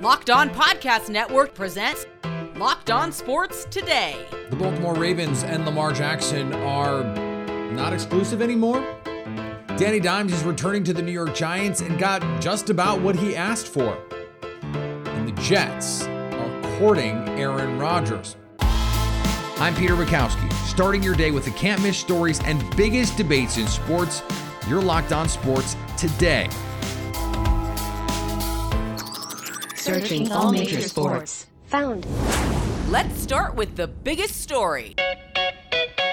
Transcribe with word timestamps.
Locked 0.00 0.30
On 0.30 0.48
Podcast 0.48 1.10
Network 1.10 1.52
presents 1.52 2.06
Locked 2.56 2.90
On 2.90 3.12
Sports 3.12 3.66
Today. 3.66 4.16
The 4.48 4.56
Baltimore 4.56 4.94
Ravens 4.94 5.42
and 5.42 5.66
Lamar 5.66 5.92
Jackson 5.92 6.54
are 6.54 7.04
not 7.72 7.92
exclusive 7.92 8.40
anymore. 8.40 8.80
Danny 9.76 10.00
Dimes 10.00 10.32
is 10.32 10.42
returning 10.42 10.84
to 10.84 10.94
the 10.94 11.02
New 11.02 11.12
York 11.12 11.34
Giants 11.34 11.82
and 11.82 11.98
got 11.98 12.22
just 12.40 12.70
about 12.70 13.02
what 13.02 13.14
he 13.14 13.36
asked 13.36 13.68
for. 13.68 13.98
And 14.62 15.28
the 15.28 15.42
Jets 15.42 16.06
are 16.06 16.62
courting 16.78 17.28
Aaron 17.38 17.78
Rodgers. 17.78 18.36
I'm 18.58 19.74
Peter 19.74 19.96
Bukowski, 19.96 20.50
starting 20.66 21.02
your 21.02 21.14
day 21.14 21.30
with 21.30 21.44
the 21.44 21.50
can't 21.50 21.82
miss 21.82 21.98
stories 21.98 22.40
and 22.44 22.64
biggest 22.74 23.18
debates 23.18 23.58
in 23.58 23.66
sports. 23.66 24.22
You're 24.66 24.80
locked 24.80 25.12
on 25.12 25.28
sports 25.28 25.76
today. 25.98 26.48
Searching 29.94 30.30
all 30.30 30.52
major 30.52 30.80
sports. 30.82 31.48
Found. 31.66 32.06
Let's 32.90 33.20
start 33.20 33.56
with 33.56 33.74
the 33.74 33.88
biggest 33.88 34.40
story. 34.40 34.94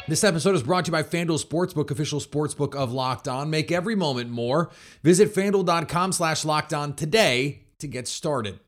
This 0.07 0.23
episode 0.23 0.55
is 0.55 0.63
brought 0.63 0.85
to 0.85 0.89
you 0.89 0.93
by 0.93 1.03
FanDuel 1.03 1.45
Sportsbook, 1.45 1.91
official 1.91 2.19
sportsbook 2.19 2.73
of 2.73 2.91
Locked 2.91 3.27
On. 3.27 3.51
Make 3.51 3.71
every 3.71 3.93
moment 3.93 4.31
more. 4.31 4.71
Visit 5.03 5.31
fanduel.com 5.31 6.11
slash 6.11 6.43
locked 6.43 6.73
on 6.73 6.95
today 6.95 7.65
to 7.77 7.87
get 7.87 8.07
started. 8.07 8.59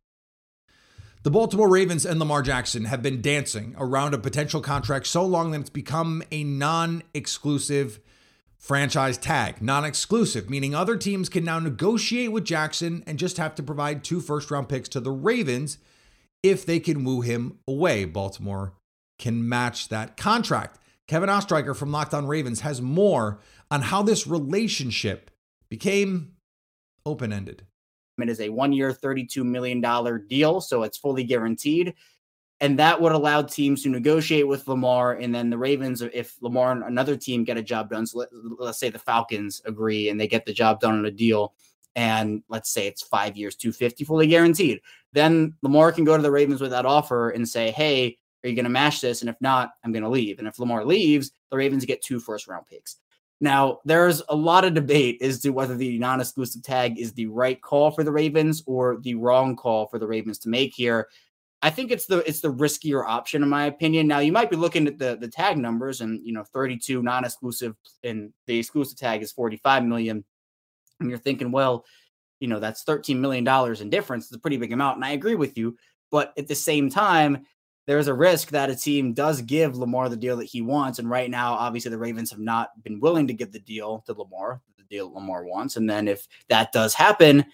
The 1.24 1.32
Baltimore 1.32 1.70
Ravens 1.70 2.06
and 2.06 2.20
Lamar 2.20 2.44
Jackson 2.44 2.86
have 2.86 3.02
been 3.02 3.20
dancing 3.20 3.74
around 3.80 4.14
a 4.14 4.20
potential 4.20 4.62
contract 4.62 5.08
so 5.08 5.26
long 5.26 5.50
that 5.52 5.62
it's 5.62 5.72
become 5.72 6.22
a 6.32 6.44
non 6.44 7.02
exclusive 7.16 8.00
franchise 8.60 9.18
tag. 9.18 9.62
Non 9.62 9.86
exclusive, 9.86 10.50
meaning 10.50 10.76
other 10.76 10.98
teams 10.98 11.30
can 11.30 11.44
now 11.44 11.60
negotiate 11.60 12.32
with 12.32 12.46
Jackson 12.46 13.04
and 13.08 13.18
just 13.18 13.38
have 13.38 13.56
to 13.56 13.64
provide 13.64 14.04
two 14.04 14.20
first 14.20 14.52
round 14.52 14.70
picks 14.70 14.90
to 14.90 15.00
the 15.00 15.12
Ravens 15.12 15.80
if 16.44 16.66
they 16.66 16.80
can 16.80 17.04
woo 17.04 17.22
him 17.22 17.58
away. 17.68 18.06
Baltimore 18.06 18.74
can 19.18 19.48
match 19.48 19.90
that 19.90 20.18
contract. 20.18 20.80
Kevin 21.08 21.30
Oestreicher 21.30 21.76
from 21.76 21.92
Locked 21.92 22.14
On 22.14 22.28
Ravens 22.28 22.62
has 22.62 22.82
more 22.82 23.40
on 23.72 23.82
how 23.82 24.04
this 24.04 24.28
relationship 24.28 25.32
became 25.70 26.34
open 27.06 27.34
ended. 27.34 27.66
It 28.22 28.30
is 28.30 28.42
a 28.42 28.50
one 28.50 28.74
year, 28.74 28.94
$32 28.94 29.44
million 29.44 29.82
deal, 30.28 30.62
so 30.62 30.84
it's 30.84 30.98
fully 30.98 31.24
guaranteed. 31.24 31.94
And 32.62 32.78
that 32.78 33.00
would 33.00 33.14
allow 33.14 33.42
teams 33.42 33.84
to 33.84 33.90
negotiate 33.90 34.48
with 34.48 34.68
Lamar. 34.68 35.14
And 35.14 35.34
then 35.34 35.50
the 35.50 35.58
Ravens, 35.58 36.02
if 36.02 36.36
Lamar 36.42 36.74
and 36.74 36.84
another 36.84 37.16
team 37.16 37.46
get 37.46 37.58
a 37.58 37.64
job 37.64 37.90
done, 37.90 38.06
so 38.06 38.20
let, 38.20 38.30
us 38.68 38.80
say 38.80 38.90
the 38.90 39.00
Falcons 39.00 39.62
agree 39.66 40.10
and 40.10 40.20
they 40.20 40.28
get 40.28 40.46
the 40.46 40.54
job 40.54 40.82
done 40.82 40.98
on 40.98 41.06
a 41.06 41.12
deal, 41.12 41.54
and 41.96 42.44
let's 42.50 42.70
say 42.70 42.88
it's 42.88 43.02
five 43.02 43.38
years, 43.38 43.56
250 43.56 44.04
fully 44.04 44.28
guaranteed, 44.28 44.82
then 45.14 45.54
Lamar 45.62 45.92
can 45.92 46.04
go 46.04 46.18
to 46.18 46.24
the 46.24 46.32
Ravens 46.32 46.62
with 46.62 46.72
that 46.72 46.86
offer 46.86 47.30
and 47.30 47.48
say, 47.48 47.72
hey, 47.72 48.18
are 48.44 48.50
you 48.50 48.56
going 48.56 48.66
to 48.66 48.70
match 48.70 49.02
this? 49.02 49.22
And 49.22 49.30
if 49.30 49.36
not, 49.42 49.72
I'm 49.84 49.92
going 49.92 50.04
to 50.04 50.10
leave. 50.10 50.40
And 50.40 50.48
if 50.48 50.60
Lamar 50.60 50.86
leaves, 50.86 51.32
the 51.52 51.58
Ravens 51.58 51.86
get 51.86 52.02
two 52.02 52.20
first 52.20 52.48
round 52.48 52.68
picks. 52.68 52.98
Now, 53.42 53.80
there's 53.86 54.22
a 54.30 54.36
lot 54.36 54.66
of 54.66 54.74
debate 54.74 55.22
as 55.22 55.40
to 55.42 55.52
whether 55.52 55.76
the 55.76 55.98
non 55.98 56.20
exclusive 56.20 56.62
tag 56.62 57.00
is 57.00 57.14
the 57.14 57.28
right 57.28 57.62
call 57.62 57.92
for 57.92 58.04
the 58.04 58.12
Ravens 58.12 58.64
or 58.66 58.98
the 59.02 59.16
wrong 59.16 59.56
call 59.56 59.88
for 59.88 59.98
the 59.98 60.08
Ravens 60.08 60.40
to 60.40 60.50
make 60.50 60.74
here. 60.74 61.08
I 61.62 61.70
think 61.70 61.92
it's 61.92 62.06
the 62.06 62.20
it's 62.28 62.40
the 62.42 62.54
riskier 62.54 63.04
option 63.06 63.44
in 63.44 63.50
my 63.50 63.66
opinion. 63.66 64.08
Now 64.08 64.20
you 64.20 64.32
might 64.32 64.50
be 64.50 64.56
looking 64.56 64.88
at 64.88 64.98
the 64.98 65.18
the 65.20 65.28
tag 65.28 65.58
numbers 65.58 66.02
and 66.02 66.26
you 66.26 66.34
know 66.34 66.44
32 66.44 67.02
non-exclusive 67.04 67.76
and 68.04 68.32
the 68.48 68.58
exclusive 68.58 68.98
tag 68.98 69.22
is 69.22 69.32
45 69.32 69.84
million 69.84 70.24
and 71.00 71.10
you're 71.10 71.20
thinking 71.20 71.52
well, 71.52 71.86
you 72.40 72.48
know 72.48 72.60
that's 72.60 72.84
13 72.84 73.20
million 73.20 73.44
dollars 73.44 73.82
in 73.82 73.90
difference. 73.90 74.26
It's 74.26 74.36
a 74.36 74.40
pretty 74.40 74.58
big 74.58 74.72
amount 74.72 74.98
and 74.98 75.06
I 75.06 75.12
agree 75.12 75.36
with 75.36 75.58
you, 75.58 75.78
but 76.12 76.34
at 76.38 76.48
the 76.48 76.56
same 76.56 76.90
time 76.90 77.46
there's 77.90 78.08
a 78.08 78.14
risk 78.14 78.50
that 78.50 78.70
a 78.70 78.76
team 78.76 79.14
does 79.14 79.42
give 79.42 79.76
Lamar 79.76 80.10
the 80.10 80.16
deal 80.16 80.38
that 80.38 80.46
he 80.46 80.62
wants. 80.62 81.00
And 81.00 81.10
right 81.10 81.28
now, 81.28 81.56
obviously, 81.56 81.90
the 81.90 81.98
Ravens 81.98 82.30
have 82.30 82.40
not 82.40 82.70
been 82.84 83.00
willing 83.00 83.26
to 83.26 83.34
give 83.34 83.52
the 83.52 83.58
deal 83.58 84.04
to 84.06 84.14
Lamar, 84.14 84.62
the 84.78 84.84
deal 84.84 85.12
Lamar 85.12 85.44
wants. 85.44 85.76
And 85.76 85.90
then 85.90 86.08
if 86.08 86.28
that 86.50 86.72
does 86.72 86.94
happen, 86.94 87.46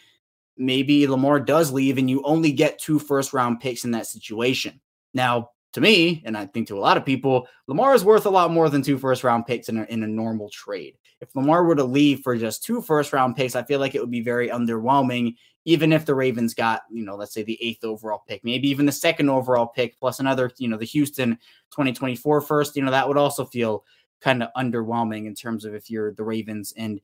maybe 0.58 1.08
Lamar 1.08 1.40
does 1.40 1.72
leave 1.72 1.98
and 1.98 2.10
you 2.10 2.22
only 2.24 2.52
get 2.52 2.80
two 2.80 3.00
first 3.00 3.34
round 3.34 3.60
picks 3.60 3.84
in 3.84 3.92
that 3.92 4.08
situation. 4.08 4.80
Now, 5.14 5.50
to 5.74 5.82
me, 5.82 6.24
and 6.26 6.38
I 6.38 6.46
think 6.46 6.68
to 6.68 6.78
a 6.78 6.80
lot 6.80 6.98
of 6.98 7.06
people, 7.06 7.48
Lamar 7.68 7.94
is 7.94 8.06
worth 8.06 8.26
a 8.26 8.30
lot 8.30 8.52
more 8.52 8.70
than 8.70 8.82
two 8.82 8.98
first 8.98 9.24
round 9.24 9.46
picks 9.46 9.68
in 9.68 9.78
a, 9.78 9.84
in 9.84 10.04
a 10.04 10.08
normal 10.08 10.50
trade. 10.50 10.98
If 11.22 11.36
Lamar 11.36 11.64
were 11.64 11.76
to 11.76 11.84
leave 11.84 12.22
for 12.22 12.38
just 12.38 12.64
two 12.64 12.82
first 12.82 13.12
round 13.12 13.36
picks, 13.36 13.56
I 13.56 13.64
feel 13.64 13.80
like 13.80 13.96
it 13.96 14.02
would 14.02 14.12
be 14.12 14.22
very 14.22 14.50
underwhelming 14.50 15.36
even 15.66 15.92
if 15.92 16.06
the 16.06 16.16
Ravens 16.16 16.54
got, 16.54 16.84
you 16.92 17.04
know, 17.04 17.16
let's 17.16 17.34
say 17.34 17.44
the 17.44 17.58
eighth 17.62 17.84
overall 17.84 18.24
pick, 18.28 18.44
maybe 18.44 18.70
even 18.70 18.86
the 18.86 18.92
second 18.92 19.30
overall 19.30 19.66
pick, 19.66 20.00
plus 20.00 20.20
another, 20.20 20.52
you 20.58 20.68
know, 20.70 20.78
the 20.78 20.86
Houston 20.86 21.32
2024 21.72 22.42
first, 22.42 22.76
you 22.76 22.84
know, 22.84 22.92
that 22.92 23.08
would 23.08 23.18
also 23.18 23.46
feel 23.46 23.84
kind 24.22 24.44
of 24.44 24.50
underwhelming 24.56 25.26
in 25.26 25.34
terms 25.34 25.66
of 25.66 25.74
if 25.74 25.90
you're 25.90 26.14
the 26.14 26.24
Ravens 26.24 26.74
and 26.78 27.02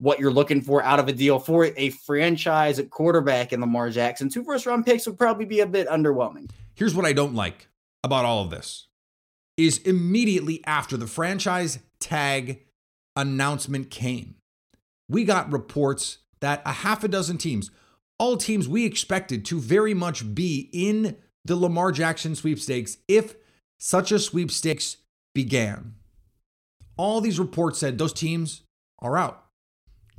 what 0.00 0.18
you're 0.18 0.32
looking 0.32 0.60
for 0.60 0.82
out 0.82 0.98
of 0.98 1.08
a 1.08 1.12
deal 1.12 1.38
for 1.38 1.66
a 1.76 1.90
franchise 1.90 2.78
at 2.78 2.90
quarterback 2.90 3.52
in 3.52 3.60
Lamar 3.60 3.90
Jackson. 3.90 4.28
Two 4.28 4.42
first 4.42 4.66
round 4.66 4.84
picks 4.84 5.06
would 5.06 5.18
probably 5.18 5.44
be 5.44 5.60
a 5.60 5.66
bit 5.66 5.86
underwhelming. 5.88 6.50
Here's 6.74 6.94
what 6.94 7.06
I 7.06 7.12
don't 7.12 7.34
like 7.34 7.68
about 8.02 8.24
all 8.24 8.42
of 8.42 8.50
this 8.50 8.88
is 9.56 9.78
immediately 9.78 10.64
after 10.66 10.96
the 10.96 11.06
franchise 11.06 11.78
tag 12.00 12.62
announcement 13.14 13.90
came, 13.90 14.36
we 15.08 15.24
got 15.24 15.52
reports 15.52 16.18
that 16.40 16.62
a 16.64 16.72
half 16.72 17.04
a 17.04 17.08
dozen 17.08 17.36
teams 17.36 17.70
all 18.20 18.36
teams 18.36 18.68
we 18.68 18.84
expected 18.84 19.46
to 19.46 19.58
very 19.58 19.94
much 19.94 20.34
be 20.34 20.68
in 20.74 21.16
the 21.46 21.56
Lamar 21.56 21.90
Jackson 21.90 22.36
sweepstakes 22.36 22.98
if 23.08 23.34
such 23.78 24.12
a 24.12 24.18
sweepstakes 24.18 24.98
began. 25.34 25.94
All 26.98 27.22
these 27.22 27.38
reports 27.38 27.78
said 27.78 27.96
those 27.96 28.12
teams 28.12 28.62
are 28.98 29.16
out, 29.16 29.46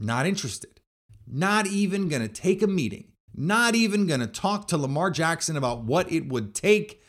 not 0.01 0.25
interested, 0.25 0.81
not 1.27 1.67
even 1.67 2.09
going 2.09 2.21
to 2.21 2.27
take 2.27 2.61
a 2.61 2.67
meeting, 2.67 3.11
not 3.33 3.75
even 3.75 4.07
going 4.07 4.19
to 4.19 4.27
talk 4.27 4.67
to 4.67 4.77
Lamar 4.77 5.11
Jackson 5.11 5.55
about 5.55 5.83
what 5.83 6.11
it 6.11 6.27
would 6.27 6.53
take 6.53 7.01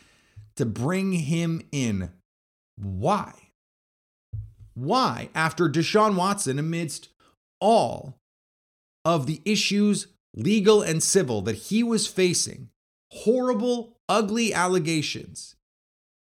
to 0.57 0.67
bring 0.67 1.13
him 1.13 1.63
in. 1.73 2.11
Why? 2.77 3.33
Why, 4.75 5.29
after 5.35 5.69
Deshaun 5.69 6.17
Watson, 6.17 6.59
amidst 6.59 7.09
all 7.61 8.19
of 9.05 9.27
the 9.27 9.41
issues 9.45 10.09
legal 10.35 10.83
and 10.83 11.03
civil, 11.03 11.43
that 11.43 11.57
he 11.57 11.83
was 11.83 12.07
facing 12.07 12.71
horrible, 13.11 13.99
ugly 14.09 14.55
allegations, 14.55 15.57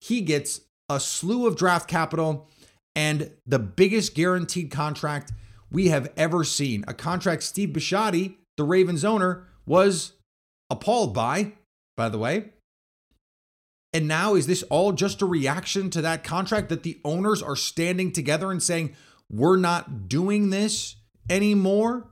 he 0.00 0.20
gets 0.20 0.62
a 0.88 0.98
slew 0.98 1.46
of 1.46 1.56
draft 1.56 1.88
capital 1.88 2.48
and 2.94 3.30
the 3.46 3.58
biggest 3.58 4.14
guaranteed 4.14 4.70
contract 4.70 5.32
we 5.72 5.88
have 5.88 6.12
ever 6.16 6.44
seen. 6.44 6.84
A 6.86 6.94
contract 6.94 7.42
Steve 7.42 7.70
Bisciotti, 7.70 8.36
the 8.56 8.64
Ravens 8.64 9.04
owner, 9.04 9.48
was 9.66 10.12
appalled 10.70 11.14
by, 11.14 11.54
by 11.96 12.08
the 12.08 12.18
way. 12.18 12.50
And 13.94 14.08
now, 14.08 14.34
is 14.34 14.46
this 14.46 14.62
all 14.64 14.92
just 14.92 15.20
a 15.20 15.26
reaction 15.26 15.90
to 15.90 16.00
that 16.02 16.24
contract 16.24 16.68
that 16.68 16.82
the 16.82 17.00
owners 17.04 17.42
are 17.42 17.56
standing 17.56 18.12
together 18.12 18.50
and 18.50 18.62
saying, 18.62 18.96
we're 19.30 19.56
not 19.56 20.08
doing 20.08 20.50
this 20.50 20.96
anymore? 21.28 22.08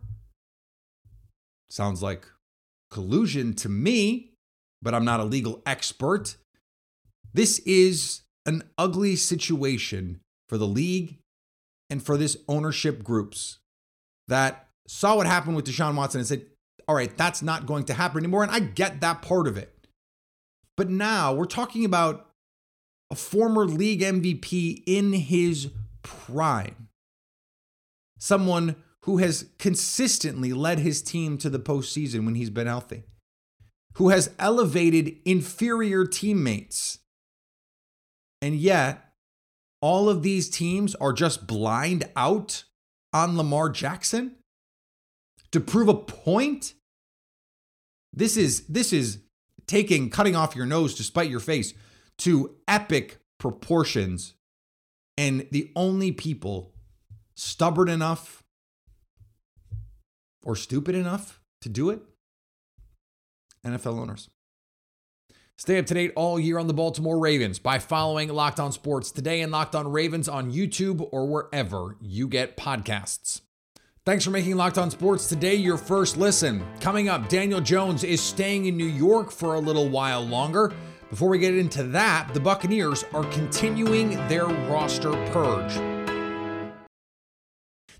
Sounds 1.71 2.03
like 2.03 2.27
collusion 2.91 3.55
to 3.55 3.69
me, 3.69 4.33
but 4.83 4.95
I'm 4.95 5.05
not 5.05 5.21
a 5.21 5.25
legal 5.25 5.63
expert. 5.65 6.37
This 7.33 7.61
is 7.61 8.23
an 8.45 8.65
ugly 8.77 9.17
situation 9.17 10.21
for 10.49 10.59
the 10.59 10.67
league 10.67 11.20
and 11.91 12.03
for 12.03 12.17
this 12.17 12.37
ownership 12.49 13.03
groups 13.03 13.59
that 14.29 14.69
saw 14.87 15.17
what 15.17 15.27
happened 15.27 15.57
with 15.57 15.67
Deshaun 15.67 15.97
Watson 15.97 16.21
and 16.21 16.29
said, 16.29 16.47
all 16.89 16.95
right, 16.95 17.17
that's 17.17 17.43
not 17.43 17.67
going 17.67 17.85
to 17.85 17.95
happen 17.95 18.19
anymore. 18.19 18.43
And 18.43 18.53
I 18.53 18.61
get 18.61 19.01
that 19.01 19.23
part 19.23 19.47
of 19.47 19.57
it. 19.57 19.75
But 20.77 20.89
now 20.89 21.35
we're 21.35 21.45
talking 21.45 21.85
about 21.85 22.31
a 23.11 23.15
former 23.15 23.67
league 23.67 24.01
MVP 24.01 24.83
in 24.87 25.13
his 25.13 25.71
prime, 26.03 26.89
someone 28.19 28.77
who 29.03 29.19
has 29.19 29.51
consistently 29.59 30.53
led 30.53 30.79
his 30.79 31.03
team 31.03 31.39
to 31.39 31.51
the 31.51 31.59
postseason 31.59 32.25
when 32.25 32.35
he's 32.35 32.51
been 32.51 32.67
healthy, 32.67 33.05
who 33.95 34.11
has 34.11 34.31
elevated 34.39 35.17
inferior 35.25 36.07
teammates. 36.07 36.99
And 38.43 38.55
yet, 38.55 39.10
all 39.81 40.09
of 40.09 40.23
these 40.23 40.49
teams 40.51 40.95
are 40.97 41.13
just 41.13 41.47
blind 41.47 42.05
out 42.17 42.65
on 43.13 43.37
Lamar 43.37 43.69
Jackson 43.69 44.37
to 45.53 45.61
prove 45.61 45.89
a 45.89 45.95
point. 45.95 46.75
This 48.13 48.37
is 48.37 48.67
this 48.67 48.93
is 48.93 49.19
taking 49.67 50.11
cutting 50.11 50.37
off 50.37 50.57
your 50.57 50.67
nose 50.67 50.95
to 50.95 51.03
spite 51.03 51.31
your 51.31 51.41
face 51.41 51.75
to 52.19 52.57
epic 52.69 53.19
proportions. 53.39 54.35
And 55.17 55.47
the 55.51 55.71
only 55.77 56.13
people 56.13 56.73
stubborn 57.37 57.89
enough 57.89 58.43
or 60.43 60.57
stupid 60.57 60.95
enough 60.95 61.41
to 61.63 61.69
do 61.69 61.91
it 61.91 62.01
NFL 63.65 63.99
owners. 63.99 64.29
Stay 65.61 65.79
up 65.79 65.85
to 65.85 65.93
date 65.93 66.11
all 66.17 66.41
year 66.41 66.59
on 66.59 66.69
the 66.69 66.73
Baltimore 66.73 67.19
Ravens 67.19 67.59
by 67.59 67.79
following 67.79 68.31
Locked 68.31 68.59
On 68.59 68.73
Sports 68.73 69.11
today 69.11 69.43
and 69.43 69.53
Locked 69.53 69.75
On 69.75 69.93
Ravens 69.93 70.27
on 70.27 70.51
YouTube 70.51 71.07
or 71.13 71.27
wherever 71.27 71.99
you 72.01 72.29
get 72.29 72.57
podcasts. 72.57 73.43
Thanks 74.07 74.25
for 74.25 74.31
making 74.31 74.57
Locked 74.57 74.79
On 74.79 74.91
Sports 74.91 75.29
today 75.29 75.57
your 75.57 75.77
first 75.77 76.17
listen. 76.17 76.65
Coming 76.81 77.11
up, 77.11 77.29
Daniel 77.29 77.61
Jones 77.61 78.05
is 78.05 78.23
staying 78.23 78.65
in 78.65 78.79
New 78.79 78.87
York 78.87 79.31
for 79.31 79.57
a 79.57 79.61
little 79.61 79.91
while 79.91 80.27
longer. 80.27 80.73
Before 81.11 81.29
we 81.29 81.39
get 81.39 81.55
into 81.55 81.83
that, 81.83 82.33
the 82.33 82.41
Buccaneers 82.41 83.05
are 83.13 83.25
continuing 83.25 84.13
their 84.29 84.47
roster 84.47 85.13
purge. 85.27 85.90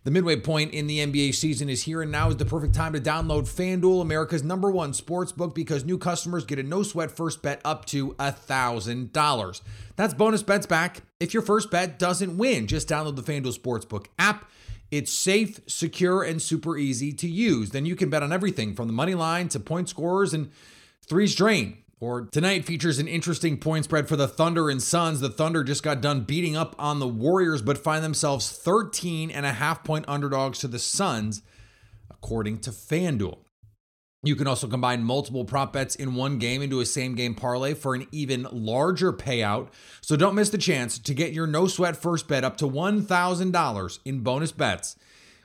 The 0.03 0.11
midway 0.11 0.37
point 0.37 0.73
in 0.73 0.87
the 0.87 1.01
NBA 1.01 1.35
season 1.35 1.69
is 1.69 1.83
here, 1.83 2.01
and 2.01 2.11
now 2.11 2.31
is 2.31 2.37
the 2.37 2.47
perfect 2.47 2.75
time 2.75 2.95
to 2.95 3.01
download 3.01 3.43
FanDuel, 3.43 4.01
America's 4.01 4.43
number 4.43 4.71
one 4.71 4.95
sports 4.95 5.31
book, 5.31 5.55
because 5.55 5.85
new 5.85 5.99
customers 5.99 6.47
get 6.47 6.59
a 6.59 6.63
no 6.63 6.83
sweat 6.83 7.11
first 7.11 7.43
bet 7.43 7.61
up 7.67 7.85
to 7.87 8.13
$1,000. 8.15 9.61
That's 9.97 10.15
bonus 10.15 10.43
bets 10.43 10.65
back 10.65 11.03
if 11.21 11.35
your 11.35 11.43
first 11.43 11.71
bet 11.71 11.99
doesn't 11.99 12.39
win. 12.39 12.67
Just 12.67 12.89
download 12.89 13.17
the 13.17 13.23
FanDuel 13.23 13.59
Sportsbook 13.59 14.07
app. 14.19 14.51
It's 14.91 15.13
safe, 15.13 15.61
secure, 15.67 16.23
and 16.23 16.41
super 16.41 16.79
easy 16.79 17.13
to 17.13 17.29
use. 17.29 17.69
Then 17.71 17.85
you 17.85 17.95
can 17.95 18.09
bet 18.09 18.23
on 18.23 18.33
everything 18.33 18.75
from 18.75 18.87
the 18.87 18.95
money 18.95 19.15
line 19.15 19.49
to 19.51 19.61
point 19.61 19.91
scorers 19.91 20.33
and 20.33 20.51
threes 21.07 21.35
drain. 21.35 21.77
Or 22.01 22.23
tonight 22.23 22.65
features 22.65 22.99
an 22.99 23.09
interesting 23.09 23.59
point 23.59 23.85
spread 23.85 24.09
for 24.09 24.17
the 24.17 24.27
Thunder 24.27 24.71
and 24.71 24.83
Suns. 24.83 25.21
The 25.21 25.29
Thunder 25.29 25.63
just 25.63 25.83
got 25.83 26.01
done 26.01 26.23
beating 26.23 26.57
up 26.57 26.75
on 26.79 26.99
the 26.99 27.07
Warriors, 27.07 27.61
but 27.61 27.77
find 27.77 28.03
themselves 28.03 28.51
13 28.51 29.31
and 29.31 29.45
a 29.45 29.53
half 29.53 29.85
point 29.85 30.07
underdogs 30.09 30.61
to 30.61 30.69
the 30.69 30.79
Suns, 30.79 31.43
according 32.11 32.61
to 32.61 32.71
FanDuel. 32.71 33.41
You 34.23 34.35
can 34.35 34.47
also 34.47 34.67
combine 34.67 35.05
multiple 35.05 35.45
prop 35.45 35.75
bets 35.75 35.95
in 35.95 36.15
one 36.15 36.39
game 36.39 36.63
into 36.63 36.81
a 36.81 36.87
same 36.87 37.15
game 37.15 37.35
parlay 37.35 37.75
for 37.75 37.95
an 37.95 38.07
even 38.13 38.47
larger 38.51 39.13
payout. 39.13 39.69
So 40.01 40.17
don't 40.17 40.35
miss 40.35 40.51
the 40.51 40.59
chance 40.59 40.99
to 40.99 41.15
get 41.15 41.33
your 41.33 41.47
no 41.47 41.67
sweat 41.67 41.97
first 41.97 42.29
bet 42.29 42.45
up 42.45 42.57
to 42.59 42.67
$1,000 42.67 43.99
in 44.07 44.21
bonus 44.21 44.53
bets 44.53 44.97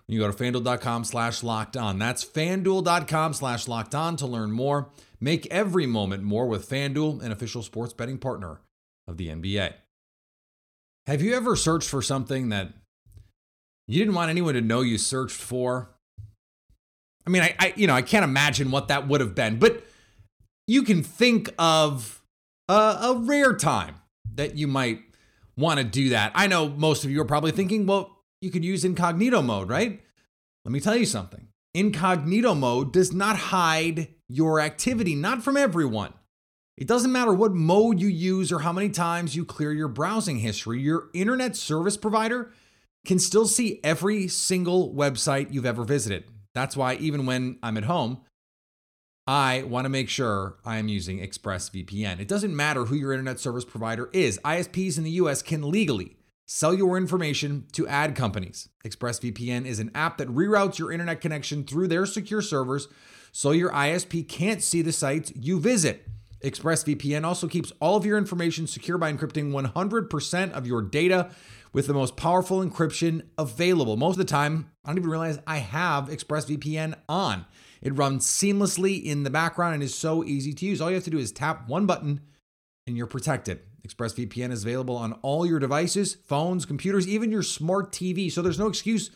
you 0.07 0.19
go 0.19 0.31
to 0.31 0.43
fanduel.com 0.43 1.03
slash 1.03 1.41
locked 1.43 1.75
on. 1.75 1.97
That's 1.97 2.23
fanduel.com 2.23 3.33
slash 3.33 3.67
locked 3.67 3.95
on 3.95 4.15
to 4.17 4.27
learn 4.27 4.51
more. 4.51 4.89
Make 5.19 5.47
every 5.47 5.87
moment 5.87 6.23
more 6.23 6.47
with 6.47 6.69
FanDuel, 6.69 7.23
an 7.23 7.31
official 7.31 7.63
sports 7.63 7.93
betting 7.93 8.17
partner 8.17 8.61
of 9.07 9.17
the 9.17 9.29
NBA. 9.29 9.73
Have 11.07 11.21
you 11.21 11.35
ever 11.35 11.55
searched 11.55 11.89
for 11.89 12.01
something 12.01 12.49
that 12.49 12.73
you 13.87 13.99
didn't 13.99 14.15
want 14.15 14.29
anyone 14.29 14.55
to 14.55 14.61
know 14.61 14.81
you 14.81 14.97
searched 14.97 15.39
for? 15.39 15.89
I 17.25 17.29
mean, 17.29 17.41
I, 17.41 17.55
I 17.59 17.73
you 17.75 17.87
know, 17.87 17.93
I 17.93 18.01
can't 18.01 18.23
imagine 18.23 18.71
what 18.71 18.87
that 18.89 19.07
would 19.07 19.21
have 19.21 19.33
been, 19.33 19.57
but 19.57 19.83
you 20.67 20.83
can 20.83 21.03
think 21.03 21.53
of 21.57 22.23
a, 22.67 22.73
a 22.73 23.15
rare 23.17 23.55
time 23.55 23.95
that 24.35 24.55
you 24.55 24.67
might 24.67 25.01
want 25.57 25.79
to 25.79 25.83
do 25.83 26.09
that. 26.09 26.31
I 26.35 26.47
know 26.47 26.69
most 26.69 27.05
of 27.05 27.11
you 27.11 27.21
are 27.21 27.25
probably 27.25 27.51
thinking, 27.51 27.85
well, 27.85 28.14
you 28.45 28.51
could 28.51 28.63
use 28.63 28.85
incognito 28.85 29.41
mode, 29.41 29.69
right? 29.69 30.01
Let 30.63 30.71
me 30.71 30.79
tell 30.79 30.95
you 30.95 31.05
something. 31.05 31.49
Incognito 31.73 32.55
mode 32.55 32.93
does 32.93 33.11
not 33.11 33.35
hide 33.35 34.07
your 34.29 34.61
activity, 34.61 35.15
not 35.15 35.43
from 35.43 35.57
everyone. 35.57 36.13
It 36.77 36.87
doesn't 36.87 37.11
matter 37.11 37.33
what 37.33 37.53
mode 37.53 37.99
you 37.99 38.07
use 38.07 38.51
or 38.51 38.59
how 38.59 38.71
many 38.71 38.89
times 38.89 39.35
you 39.35 39.43
clear 39.45 39.73
your 39.73 39.87
browsing 39.87 40.39
history, 40.39 40.79
your 40.79 41.09
internet 41.13 41.55
service 41.55 41.97
provider 41.97 42.51
can 43.05 43.19
still 43.19 43.45
see 43.45 43.79
every 43.83 44.27
single 44.27 44.93
website 44.93 45.53
you've 45.53 45.65
ever 45.65 45.83
visited. 45.83 46.25
That's 46.53 46.77
why, 46.77 46.95
even 46.95 47.25
when 47.25 47.59
I'm 47.61 47.77
at 47.77 47.83
home, 47.83 48.21
I 49.27 49.63
want 49.63 49.85
to 49.85 49.89
make 49.89 50.09
sure 50.09 50.57
I 50.63 50.77
am 50.77 50.87
using 50.87 51.19
ExpressVPN. 51.19 52.19
It 52.19 52.27
doesn't 52.27 52.55
matter 52.55 52.85
who 52.85 52.95
your 52.95 53.11
internet 53.11 53.39
service 53.39 53.65
provider 53.65 54.09
is, 54.13 54.39
ISPs 54.45 54.97
in 54.97 55.03
the 55.03 55.11
US 55.11 55.41
can 55.41 55.69
legally 55.69 56.17
sell 56.45 56.73
your 56.73 56.97
information 56.97 57.65
to 57.73 57.87
ad 57.87 58.15
companies. 58.15 58.69
ExpressVPN 58.85 59.65
is 59.65 59.79
an 59.79 59.91
app 59.95 60.17
that 60.17 60.27
reroutes 60.27 60.77
your 60.77 60.91
internet 60.91 61.21
connection 61.21 61.63
through 61.63 61.87
their 61.87 62.05
secure 62.05 62.41
servers 62.41 62.87
so 63.31 63.51
your 63.51 63.71
ISP 63.71 64.27
can't 64.27 64.61
see 64.61 64.81
the 64.81 64.91
sites 64.91 65.31
you 65.35 65.59
visit. 65.59 66.07
ExpressVPN 66.43 67.23
also 67.23 67.47
keeps 67.47 67.73
all 67.79 67.95
of 67.95 68.05
your 68.05 68.17
information 68.17 68.67
secure 68.67 68.97
by 68.97 69.11
encrypting 69.11 69.51
100% 69.51 70.51
of 70.51 70.67
your 70.67 70.81
data 70.81 71.31
with 71.73 71.87
the 71.87 71.93
most 71.93 72.15
powerful 72.15 72.63
encryption 72.63 73.23
available. 73.37 73.97
Most 73.97 74.13
of 74.13 74.19
the 74.19 74.25
time, 74.25 74.69
I 74.83 74.89
don't 74.89 74.99
even 74.99 75.09
realize 75.09 75.39
I 75.47 75.57
have 75.57 76.09
ExpressVPN 76.09 76.95
on. 77.09 77.45
It 77.81 77.97
runs 77.97 78.25
seamlessly 78.25 79.03
in 79.03 79.23
the 79.23 79.29
background 79.29 79.73
and 79.73 79.83
is 79.83 79.95
so 79.95 80.23
easy 80.23 80.53
to 80.53 80.65
use. 80.65 80.79
All 80.79 80.89
you 80.89 80.95
have 80.95 81.03
to 81.03 81.09
do 81.09 81.17
is 81.17 81.31
tap 81.31 81.67
one 81.67 81.85
button 81.85 82.21
and 82.87 82.97
you're 82.97 83.07
protected. 83.07 83.59
ExpressVPN 83.87 84.51
is 84.51 84.63
available 84.63 84.95
on 84.95 85.13
all 85.21 85.45
your 85.45 85.59
devices, 85.59 86.15
phones, 86.15 86.65
computers, 86.65 87.07
even 87.07 87.31
your 87.31 87.43
smart 87.43 87.91
TV. 87.91 88.31
So 88.31 88.41
there's 88.41 88.59
no 88.59 88.67
excuse 88.67 89.11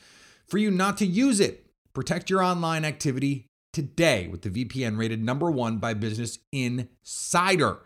for 0.48 0.57
you 0.57 0.71
not 0.71 0.98
to 0.98 1.06
use 1.06 1.39
it. 1.39 1.66
Protect 1.94 2.30
your 2.30 2.44
online 2.44 2.83
activity 2.86 3.45
today 3.74 4.27
with 4.27 4.42
the 4.42 4.50
VPN 4.50 4.98
rated 4.98 5.24
number 5.24 5.51
one 5.51 5.77
by 5.77 5.94
Business 5.94 6.39
Insider. 6.51 7.80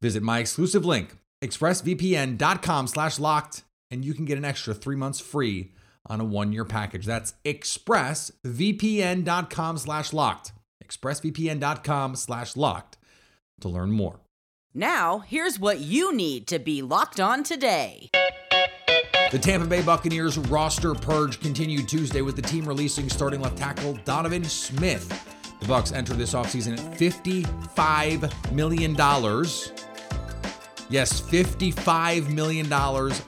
Visit 0.00 0.22
my 0.22 0.38
exclusive 0.38 0.84
link, 0.84 1.16
expressvpn.com 1.42 2.86
slash 2.86 3.18
locked, 3.18 3.64
and 3.90 4.04
you 4.04 4.14
can 4.14 4.24
get 4.24 4.38
an 4.38 4.44
extra 4.44 4.74
three 4.74 4.96
months 4.96 5.20
free 5.20 5.72
on 6.08 6.20
a 6.20 6.24
one-year 6.24 6.64
package. 6.64 7.06
That's 7.06 7.34
expressvpn.com 7.44 9.78
slash 9.78 10.12
locked. 10.12 10.52
expressvpn.com 10.84 12.16
slash 12.16 12.56
locked 12.56 12.98
to 13.60 13.68
learn 13.68 13.90
more. 13.90 14.20
Now, 14.78 15.20
here's 15.20 15.58
what 15.58 15.78
you 15.80 16.14
need 16.14 16.46
to 16.48 16.58
be 16.58 16.82
locked 16.82 17.18
on 17.18 17.42
today. 17.42 18.10
The 19.32 19.38
Tampa 19.40 19.66
Bay 19.66 19.80
Buccaneers 19.80 20.36
roster 20.36 20.92
purge 20.92 21.40
continued 21.40 21.88
Tuesday 21.88 22.20
with 22.20 22.36
the 22.36 22.42
team 22.42 22.66
releasing 22.66 23.08
starting 23.08 23.40
left 23.40 23.56
tackle 23.56 23.98
Donovan 24.04 24.44
Smith. 24.44 25.08
The 25.60 25.66
Bucs 25.66 25.94
enter 25.94 26.12
this 26.12 26.34
offseason 26.34 26.76
at 26.76 26.98
$55 26.98 28.52
million. 28.52 28.94
Yes, 30.90 31.22
$55 31.22 32.28
million 32.28 32.70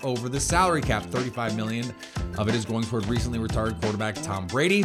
over 0.02 0.28
the 0.28 0.40
salary 0.40 0.82
cap. 0.82 1.02
35 1.04 1.56
million 1.56 1.94
of 2.36 2.50
it 2.50 2.54
is 2.54 2.66
going 2.66 2.84
toward 2.84 3.06
recently 3.06 3.38
retired 3.38 3.80
quarterback 3.80 4.16
Tom 4.16 4.46
Brady. 4.48 4.84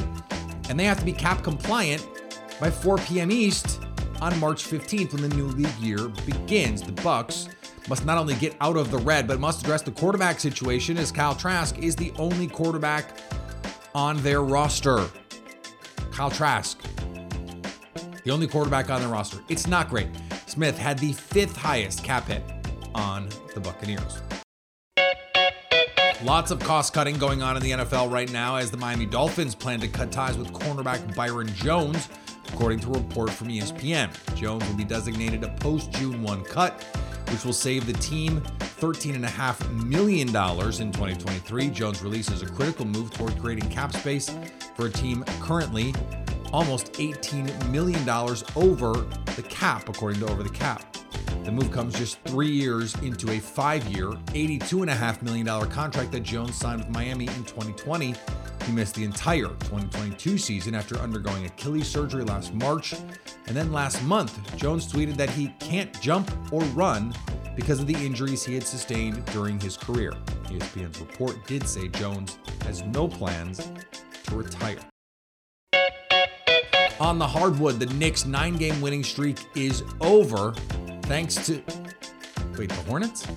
And 0.70 0.80
they 0.80 0.86
have 0.86 1.00
to 1.00 1.06
be 1.06 1.12
cap 1.12 1.44
compliant 1.44 2.08
by 2.62 2.72
4 2.72 3.00
p.m. 3.00 3.32
East 3.32 3.83
on 4.24 4.40
March 4.40 4.64
15th 4.64 5.12
when 5.12 5.22
the 5.22 5.36
new 5.36 5.48
league 5.48 5.76
year 5.80 6.08
begins. 6.26 6.82
The 6.82 6.94
Bucs 6.94 7.54
must 7.90 8.06
not 8.06 8.18
only 8.18 8.36
get 8.36 8.56
out 8.62 8.78
of 8.78 8.90
the 8.90 8.98
red, 9.00 9.28
but 9.28 9.38
must 9.38 9.62
address 9.62 9.82
the 9.82 9.92
quarterback 9.92 10.40
situation 10.40 10.98
as 10.98 11.12
Kyle 11.12 11.36
Trask 11.36 11.78
is 11.78 11.94
the 11.94 12.14
only 12.18 12.48
quarterback 12.48 13.18
on 13.94 14.16
their 14.24 14.42
roster. 14.42 15.10
Kyle 16.14 16.32
Trask, 16.32 16.82
the 18.24 18.32
only 18.32 18.48
quarterback 18.48 18.90
on 18.90 19.02
their 19.02 19.10
roster. 19.10 19.40
It's 19.50 19.68
not 19.68 19.90
great. 19.90 20.08
Smith 20.46 20.78
had 20.78 21.00
the 21.00 21.12
fifth 21.12 21.58
highest 21.58 22.06
cap 22.06 22.30
hit 22.30 22.44
on 22.96 23.28
the 23.54 23.60
Buccaneers. 23.60 24.22
Lots 26.24 26.52
of 26.52 26.60
cost 26.60 26.94
cutting 26.94 27.18
going 27.18 27.42
on 27.42 27.58
in 27.58 27.62
the 27.62 27.72
NFL 27.72 28.10
right 28.10 28.32
now 28.32 28.56
as 28.56 28.72
the 28.72 28.78
Miami 28.78 29.06
Dolphins 29.06 29.54
plan 29.54 29.82
to 29.82 29.90
cut 29.90 30.14
ties 30.14 30.38
with 30.38 30.54
cornerback 30.54 31.14
Byron 31.14 31.54
Jones, 31.56 32.08
according 32.54 32.80
to 32.80 32.90
a 32.90 32.94
report 32.94 33.32
from 33.32 33.50
ESPN. 33.50 34.10
Jones 34.36 34.68
will 34.68 34.76
be 34.76 34.84
designated 34.84 35.44
a 35.44 35.50
post 35.56 35.92
June 35.92 36.22
1 36.22 36.44
cut 36.46 36.86
which 37.32 37.46
will 37.46 37.54
save 37.54 37.88
the 37.88 37.94
team 37.94 38.42
$13.5 38.60 39.84
million 39.86 40.28
in 40.28 40.34
2023. 40.92 41.70
Jones' 41.70 42.04
release 42.04 42.30
is 42.30 42.44
a 42.44 42.46
critical 42.46 42.86
move 42.86 43.12
toward 43.12 43.38
creating 43.40 43.68
cap 43.70 43.92
space 43.96 44.30
for 44.76 44.86
a 44.86 44.90
team 44.92 45.24
currently 45.42 45.96
almost 46.52 46.94
$18 46.94 47.72
million 47.72 48.08
over 48.56 48.94
the 49.36 49.44
cap, 49.50 49.90
according 49.90 50.20
to 50.20 50.32
Over 50.32 50.44
the 50.44 50.50
Cap. 50.50 50.96
The 51.44 51.52
move 51.52 51.72
comes 51.72 51.94
just 51.96 52.22
three 52.22 52.50
years 52.50 52.96
into 53.02 53.30
a 53.32 53.40
five 53.40 53.84
year, 53.90 54.12
$82.5 54.28 55.22
million 55.24 55.46
contract 55.70 56.14
that 56.14 56.22
Jones 56.22 56.56
signed 56.56 56.80
with 56.80 56.90
Miami 56.90 57.28
in 57.28 57.44
2020. 57.44 58.16
He 58.66 58.72
missed 58.72 58.96
the 58.96 59.04
entire 59.04 59.48
2022 59.48 60.38
season 60.38 60.74
after 60.74 60.98
undergoing 61.00 61.46
Achilles 61.46 61.90
surgery 61.90 62.24
last 62.24 62.54
March. 62.54 62.94
And 62.94 63.58
then 63.58 63.74
last 63.74 64.02
month, 64.04 64.56
Jones 64.56 64.90
tweeted 64.90 65.18
that 65.18 65.30
he 65.30 65.50
can't 65.60 66.00
jump 66.00 66.32
or 66.54 66.62
run 66.68 67.14
because 67.58 67.82
of 67.82 67.88
the 67.88 67.96
injuries 67.96 68.46
he 68.46 68.54
had 68.54 68.64
sustained 68.64 69.26
during 69.26 69.60
his 69.60 69.76
career. 69.76 70.14
ESPN's 70.46 71.02
report 71.02 71.46
did 71.46 71.68
say 71.68 71.90
Jones 71.90 72.38
has 72.62 72.84
no 72.84 73.06
plans 73.06 73.70
to 74.24 74.36
retire. 74.38 74.80
On 77.02 77.20
the 77.20 77.28
hardwood, 77.28 77.80
the 77.80 77.88
Knicks' 77.88 78.26
nine 78.26 78.56
game 78.56 78.80
winning 78.80 79.04
streak 79.04 79.40
is 79.56 79.84
over 80.00 80.54
thanks 81.14 81.36
to. 81.46 81.62
Wait, 82.58 82.70
the 82.70 82.84
Hornets? 82.88 83.28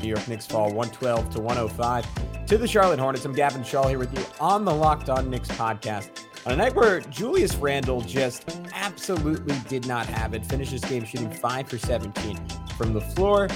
New 0.00 0.06
York 0.06 0.28
Knicks 0.28 0.46
fall 0.46 0.66
112 0.66 1.30
to 1.30 1.40
105 1.40 2.46
to 2.46 2.56
the 2.56 2.68
Charlotte 2.68 3.00
Hornets. 3.00 3.24
I'm 3.24 3.32
Gavin 3.32 3.64
Shaw 3.64 3.88
here 3.88 3.98
with 3.98 4.16
you 4.16 4.24
on 4.38 4.64
the 4.64 4.72
Locked 4.72 5.10
On 5.10 5.28
Knicks 5.28 5.48
podcast 5.48 6.24
on 6.46 6.52
a 6.52 6.56
night 6.56 6.76
where 6.76 7.00
Julius 7.00 7.56
Randle 7.56 8.00
just 8.00 8.60
absolutely 8.72 9.56
did 9.68 9.88
not 9.88 10.06
have 10.06 10.34
it. 10.34 10.46
Finished 10.46 10.70
this 10.70 10.84
game 10.84 11.04
shooting 11.04 11.28
5 11.28 11.68
for 11.68 11.78
17 11.78 12.38
from 12.78 12.92
the 12.92 13.00
floor. 13.00 13.48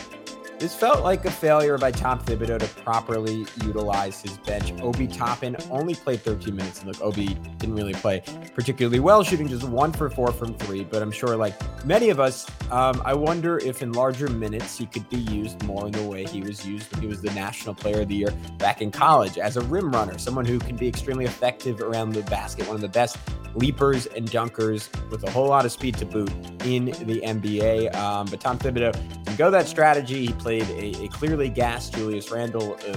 This 0.61 0.75
felt 0.75 1.03
like 1.03 1.25
a 1.25 1.31
failure 1.31 1.79
by 1.79 1.91
Tom 1.91 2.19
Thibodeau 2.19 2.59
to 2.59 2.67
properly 2.83 3.47
utilize 3.65 4.21
his 4.21 4.37
bench. 4.37 4.79
Obi 4.83 5.07
Toppin 5.07 5.57
only 5.71 5.95
played 5.95 6.21
13 6.21 6.55
minutes, 6.55 6.83
and 6.83 6.89
look, 6.89 7.01
Obi 7.01 7.29
didn't 7.57 7.77
really 7.77 7.95
play 7.95 8.23
particularly 8.55 9.01
well, 9.01 9.23
shooting 9.23 9.49
just 9.49 9.65
one 9.65 9.91
for 9.91 10.11
four 10.11 10.33
from 10.33 10.53
three. 10.59 10.85
But 10.85 11.01
I'm 11.01 11.13
sure, 11.13 11.35
like 11.35 11.55
many 11.87 12.11
of 12.11 12.21
us, 12.21 12.47
um, 12.71 13.01
I 13.07 13.15
wonder 13.15 13.57
if 13.57 13.81
in 13.81 13.93
larger 13.93 14.29
minutes 14.29 14.77
he 14.77 14.85
could 14.85 15.09
be 15.09 15.17
used 15.17 15.63
more 15.63 15.87
in 15.87 15.93
the 15.93 16.03
way 16.03 16.27
he 16.27 16.43
was 16.43 16.67
used 16.67 16.93
when 16.93 17.01
he 17.01 17.09
was 17.09 17.23
the 17.23 17.33
National 17.33 17.75
Player 17.75 18.03
of 18.03 18.09
the 18.09 18.17
Year 18.17 18.35
back 18.59 18.83
in 18.83 18.91
college 18.91 19.39
as 19.39 19.57
a 19.57 19.63
rim 19.63 19.91
runner, 19.91 20.19
someone 20.19 20.45
who 20.45 20.59
can 20.59 20.77
be 20.77 20.87
extremely 20.87 21.25
effective 21.25 21.81
around 21.81 22.13
the 22.13 22.23
basket, 22.25 22.67
one 22.67 22.75
of 22.75 22.83
the 22.83 22.89
best 22.89 23.17
leapers 23.55 24.07
and 24.07 24.31
dunkers 24.31 24.89
with 25.11 25.25
a 25.25 25.31
whole 25.31 25.49
lot 25.49 25.65
of 25.65 25.73
speed 25.73 25.97
to 25.97 26.05
boot 26.05 26.31
in 26.65 26.85
the 26.85 27.21
NBA. 27.23 27.95
Um, 27.95 28.27
but 28.27 28.41
Tom 28.41 28.59
Thibodeau 28.59 28.95
can 29.31 29.37
go 29.37 29.51
that 29.51 29.69
strategy. 29.69 30.27
He 30.27 30.33
played 30.33 30.69
a, 30.71 31.05
a 31.05 31.09
clearly 31.09 31.49
gassed 31.49 31.95
Julius 31.95 32.31
Randle 32.31 32.77
a 32.87 32.93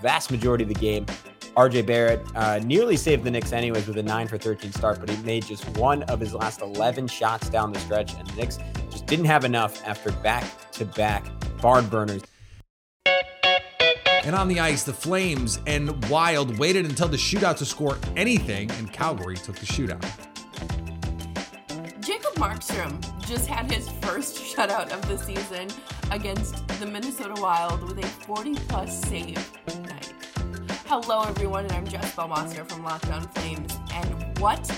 vast 0.00 0.30
majority 0.30 0.64
of 0.64 0.68
the 0.68 0.74
game. 0.74 1.06
RJ 1.56 1.86
Barrett 1.86 2.20
uh, 2.34 2.60
nearly 2.64 2.96
saved 2.96 3.24
the 3.24 3.30
Knicks 3.30 3.52
anyways 3.52 3.86
with 3.86 3.96
a 3.98 4.02
9 4.02 4.28
for 4.28 4.38
13 4.38 4.72
start, 4.72 5.00
but 5.00 5.10
he 5.10 5.16
made 5.22 5.44
just 5.44 5.64
one 5.76 6.02
of 6.04 6.20
his 6.20 6.34
last 6.34 6.62
11 6.62 7.08
shots 7.08 7.48
down 7.48 7.72
the 7.72 7.80
stretch, 7.80 8.14
and 8.14 8.26
the 8.28 8.36
Knicks 8.36 8.58
just 8.90 9.06
didn't 9.06 9.24
have 9.24 9.44
enough 9.44 9.84
after 9.86 10.12
back 10.12 10.44
to 10.72 10.84
back 10.84 11.26
barn 11.60 11.86
burners. 11.86 12.22
And 14.24 14.34
on 14.34 14.48
the 14.48 14.60
ice, 14.60 14.82
the 14.82 14.92
Flames 14.92 15.60
and 15.66 16.04
Wild 16.08 16.58
waited 16.58 16.86
until 16.86 17.08
the 17.08 17.16
shootout 17.16 17.56
to 17.58 17.64
score 17.64 17.98
anything, 18.16 18.70
and 18.72 18.92
Calgary 18.92 19.36
took 19.36 19.56
the 19.56 19.66
shootout. 19.66 20.04
Markstrom 22.38 23.00
just 23.26 23.48
had 23.48 23.68
his 23.68 23.88
first 24.00 24.36
shutout 24.54 24.92
of 24.92 25.06
the 25.08 25.18
season 25.18 25.66
against 26.12 26.68
the 26.78 26.86
Minnesota 26.86 27.34
Wild 27.42 27.82
with 27.82 27.98
a 27.98 28.06
40 28.06 28.54
plus 28.68 29.00
save 29.08 29.36
night. 29.82 30.14
Hello, 30.86 31.22
everyone, 31.22 31.64
and 31.64 31.72
I'm 31.72 31.84
Jess 31.84 32.14
Belmonster 32.14 32.66
from 32.68 32.84
Locked 32.84 33.10
On 33.10 33.26
Flames. 33.30 33.76
And 33.92 34.38
what 34.38 34.70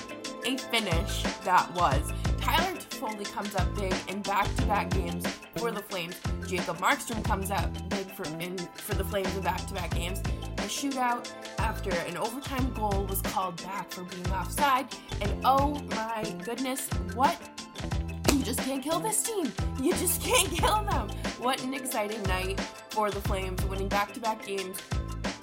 a 0.47 0.57
finish 0.57 1.23
that 1.45 1.71
was! 1.75 2.11
Tyler 2.41 2.79
Toffoli 2.79 3.31
comes 3.31 3.55
up 3.55 3.77
big 3.77 3.95
in 4.09 4.23
back-to-back 4.23 4.89
games 4.89 5.27
for 5.57 5.71
the 5.71 5.83
Flames. 5.83 6.17
Jacob 6.47 6.79
Markstrom 6.79 7.23
comes 7.23 7.51
up 7.51 7.71
big 7.91 8.11
for 8.13 8.25
in 8.41 8.57
for 8.57 8.95
the 8.95 9.05
Flames 9.05 9.37
in 9.37 9.43
back-to-back 9.43 9.91
games. 9.91 10.23
A 10.61 10.65
shootout 10.65 11.27
after 11.59 11.91
an 11.91 12.19
overtime 12.19 12.71
goal 12.75 13.07
was 13.09 13.23
called 13.23 13.63
back 13.63 13.91
for 13.91 14.05
being 14.05 14.31
offside, 14.31 14.87
and 15.23 15.33
oh 15.43 15.81
my 15.97 16.37
goodness, 16.45 16.87
what 17.15 17.37
you 18.33 18.43
just 18.43 18.61
can't 18.61 18.83
kill 18.83 19.01
this 19.01 19.23
team. 19.23 19.51
You 19.81 19.93
just 19.95 20.23
can't 20.23 20.51
kill 20.53 20.83
them. 20.85 21.09
What 21.39 21.63
an 21.65 21.73
exciting 21.73 22.23
night 22.25 22.61
for 22.91 23.11
the 23.11 23.21
Flames, 23.23 23.65
winning 23.65 23.89
back 23.89 24.13
to 24.13 24.21
back 24.21 24.45
games 24.45 24.79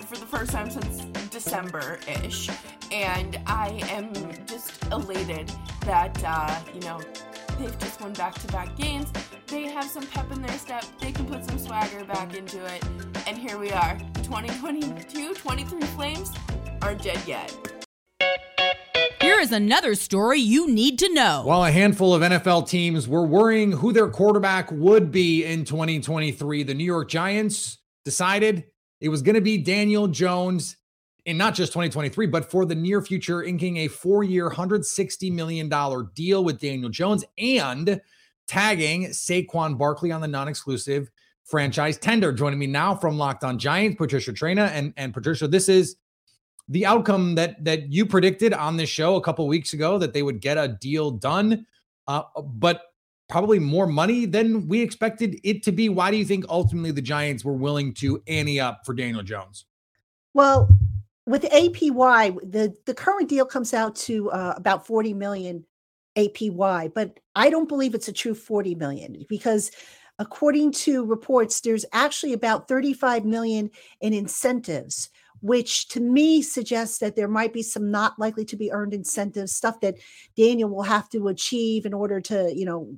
for 0.06 0.18
the 0.18 0.26
first 0.26 0.52
time 0.52 0.70
since 0.70 1.06
December 1.30 2.00
ish. 2.24 2.50
And 2.92 3.40
I 3.48 3.80
am 3.90 4.14
just 4.46 4.84
elated 4.92 5.52
that, 5.82 6.24
uh, 6.24 6.60
you 6.74 6.82
know, 6.82 7.02
they've 7.60 7.78
just 7.80 8.00
won 8.02 8.14
back 8.14 8.36
to 8.36 8.48
back 8.48 8.76
games. 8.78 9.12
They 9.48 9.64
have 9.64 9.86
some 9.86 10.06
pep 10.06 10.32
in 10.32 10.42
their 10.42 10.58
step. 10.58 10.86
They 11.00 11.12
can 11.12 11.26
put 11.26 11.44
some 11.44 11.58
swagger 11.58 12.06
back 12.06 12.36
into 12.36 12.64
it. 12.66 12.84
And 13.26 13.38
here 13.38 13.58
we 13.58 13.72
are. 13.72 13.98
2022 14.28 15.36
23 15.36 15.82
Flames 15.82 16.34
aren't 16.82 17.02
dead 17.02 17.18
yet. 17.26 17.56
Here 19.22 19.40
is 19.40 19.54
another 19.54 19.96
story 19.96 20.42
you 20.42 20.70
need 20.70 21.00
to 21.00 21.14
know. 21.14 21.44
While 21.46 21.64
a 21.64 21.72
handful 21.72 22.14
of 22.14 22.22
NFL 22.22 22.68
teams 22.68 23.08
were 23.08 23.26
worrying 23.26 23.72
who 23.72 23.94
their 23.94 24.10
quarterback 24.10 24.70
would 24.70 25.14
be 25.14 25.46
in 25.46 25.64
2023, 25.64 26.64
the 26.64 26.74
New 26.74 26.84
York 26.84 27.08
Giants 27.08 27.78
decided 28.04 28.66
it 29.00 29.08
was 29.08 29.22
going 29.22 29.36
to 29.36 29.42
be 29.42 29.58
Daniel 29.58 30.10
Jones 30.10 30.76
in 31.26 31.38
not 31.38 31.56
just 31.56 31.72
2023, 31.72 32.28
but 32.28 32.52
for 32.52 32.66
the 32.66 32.76
near 32.76 33.02
future, 33.02 33.44
inking 33.44 33.78
a 33.78 33.88
four 33.88 34.26
year, 34.26 34.50
$160 34.50 35.32
million 35.32 35.70
deal 36.14 36.44
with 36.44 36.60
Daniel 36.60 36.90
Jones 36.90 37.24
and 37.38 38.02
tagging 38.46 39.06
Saquon 39.06 39.78
Barkley 39.78 40.12
on 40.12 40.20
the 40.20 40.28
non 40.28 40.50
exclusive 40.50 41.10
franchise 41.48 41.98
tender. 41.98 42.32
Joining 42.32 42.60
me 42.60 42.68
now 42.68 42.94
from 42.94 43.18
Locked 43.18 43.44
On 43.44 43.58
Giants, 43.58 43.98
Patricia 43.98 44.32
Traina. 44.32 44.70
And, 44.70 44.94
and 44.98 45.14
Patricia, 45.14 45.48
this 45.48 45.70
is 45.70 45.96
the 46.70 46.86
outcome 46.86 47.36
that 47.36 47.64
that 47.64 47.92
you 47.92 48.06
predicted 48.06 48.54
on 48.54 48.76
this 48.76 48.90
show 48.90 49.16
a 49.16 49.22
couple 49.22 49.48
weeks 49.48 49.74
ago 49.74 49.98
that 49.98 50.14
they 50.14 50.22
would 50.22 50.42
get 50.42 50.58
a 50.58 50.68
deal 50.68 51.12
done, 51.12 51.66
uh, 52.08 52.24
but 52.44 52.82
probably 53.30 53.60
more 53.60 53.88
money 53.88 54.26
than 54.26 54.68
we 54.68 54.82
expected 54.82 55.40
it 55.44 55.64
to 55.64 55.72
be. 55.72 55.88
Why 55.90 56.12
do 56.12 56.18
you 56.18 56.26
think 56.26 56.46
ultimately 56.50 56.92
the 56.92 57.02
Giants 57.02 57.46
were 57.46 57.54
willing 57.54 57.94
to 57.96 58.22
ante 58.28 58.60
up 58.60 58.82
for 58.86 58.94
Daniel 58.94 59.24
Jones? 59.24 59.66
Well, 60.34 60.70
with 61.26 61.44
APY, 61.44 62.52
the 62.52 62.76
the 62.86 62.94
current 62.94 63.30
deal 63.30 63.46
comes 63.46 63.74
out 63.74 63.96
to 63.96 64.30
uh, 64.32 64.54
about 64.58 64.86
40 64.86 65.14
million 65.14 65.66
APY, 66.18 66.94
but 66.94 67.20
I 67.36 67.50
don't 67.50 67.70
believe 67.70 67.96
it's 67.96 68.08
a 68.08 68.14
true 68.14 68.34
40 68.34 68.76
million 68.76 69.26
because 69.30 69.72
according 70.20 70.72
to 70.72 71.06
reports 71.06 71.62
there's 71.62 71.86
actually 71.94 72.34
about 72.34 72.68
35 72.68 73.26
million 73.26 73.70
in 74.02 74.14
incentives 74.14 75.10
which 75.42 75.88
to 75.90 76.00
me 76.00 76.42
suggests 76.42 77.00
that 77.00 77.16
there 77.16 77.28
might 77.28 77.54
be 77.54 77.62
some 77.62 77.92
not 77.92 78.18
likely 78.18 78.46
to 78.46 78.56
be 78.56 78.72
earned 78.72 78.94
incentives, 78.94 79.56
stuff 79.56 79.80
that 79.82 79.96
Daniel 80.36 80.70
will 80.70 80.84
have 80.84 81.10
to 81.10 81.28
achieve 81.28 81.86
in 81.86 81.94
order 81.94 82.20
to, 82.22 82.52
you 82.56 82.66
know, 82.66 82.98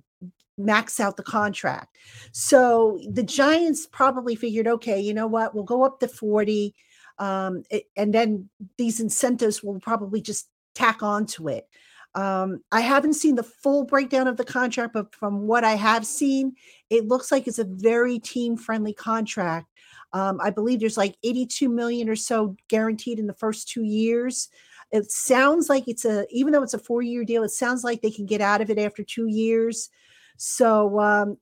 max 0.57 0.99
out 0.99 1.17
the 1.17 1.23
contract. 1.23 1.97
So 2.31 2.99
the 3.09 3.23
Giants 3.23 3.87
probably 3.87 4.35
figured, 4.35 4.67
okay, 4.67 4.99
you 4.99 5.13
know 5.13 5.27
what, 5.27 5.55
we'll 5.55 5.63
go 5.63 5.83
up 5.83 5.99
to 6.01 6.07
40. 6.07 6.75
Um, 7.17 7.63
and 7.95 8.13
then 8.13 8.49
these 8.77 8.99
incentives 8.99 9.63
will 9.63 9.79
probably 9.79 10.21
just 10.21 10.49
tack 10.75 11.01
onto 11.01 11.49
it. 11.49 11.67
Um, 12.15 12.61
I 12.71 12.81
haven't 12.81 13.13
seen 13.13 13.35
the 13.35 13.43
full 13.43 13.85
breakdown 13.85 14.27
of 14.27 14.37
the 14.37 14.43
contract, 14.43 14.93
but 14.93 15.13
from 15.13 15.47
what 15.47 15.63
I 15.63 15.75
have 15.75 16.05
seen, 16.05 16.55
it 16.89 17.07
looks 17.07 17.31
like 17.31 17.47
it's 17.47 17.59
a 17.59 17.65
very 17.65 18.19
team 18.19 18.57
friendly 18.57 18.93
contract 18.93 19.67
um, 20.13 20.39
I 20.41 20.49
believe 20.49 20.79
there's 20.79 20.97
like 20.97 21.17
82 21.23 21.69
million 21.69 22.09
or 22.09 22.15
so 22.15 22.55
guaranteed 22.67 23.19
in 23.19 23.27
the 23.27 23.33
first 23.33 23.67
two 23.67 23.83
years. 23.83 24.49
It 24.91 25.11
sounds 25.11 25.69
like 25.69 25.87
it's 25.87 26.05
a, 26.05 26.25
even 26.31 26.51
though 26.51 26.63
it's 26.63 26.73
a 26.73 26.79
four 26.79 27.01
year 27.01 27.23
deal, 27.23 27.43
it 27.43 27.49
sounds 27.49 27.83
like 27.83 28.01
they 28.01 28.11
can 28.11 28.25
get 28.25 28.41
out 28.41 28.61
of 28.61 28.69
it 28.69 28.79
after 28.79 29.03
two 29.03 29.27
years. 29.27 29.89
So, 30.37 30.99
um, 30.99 31.37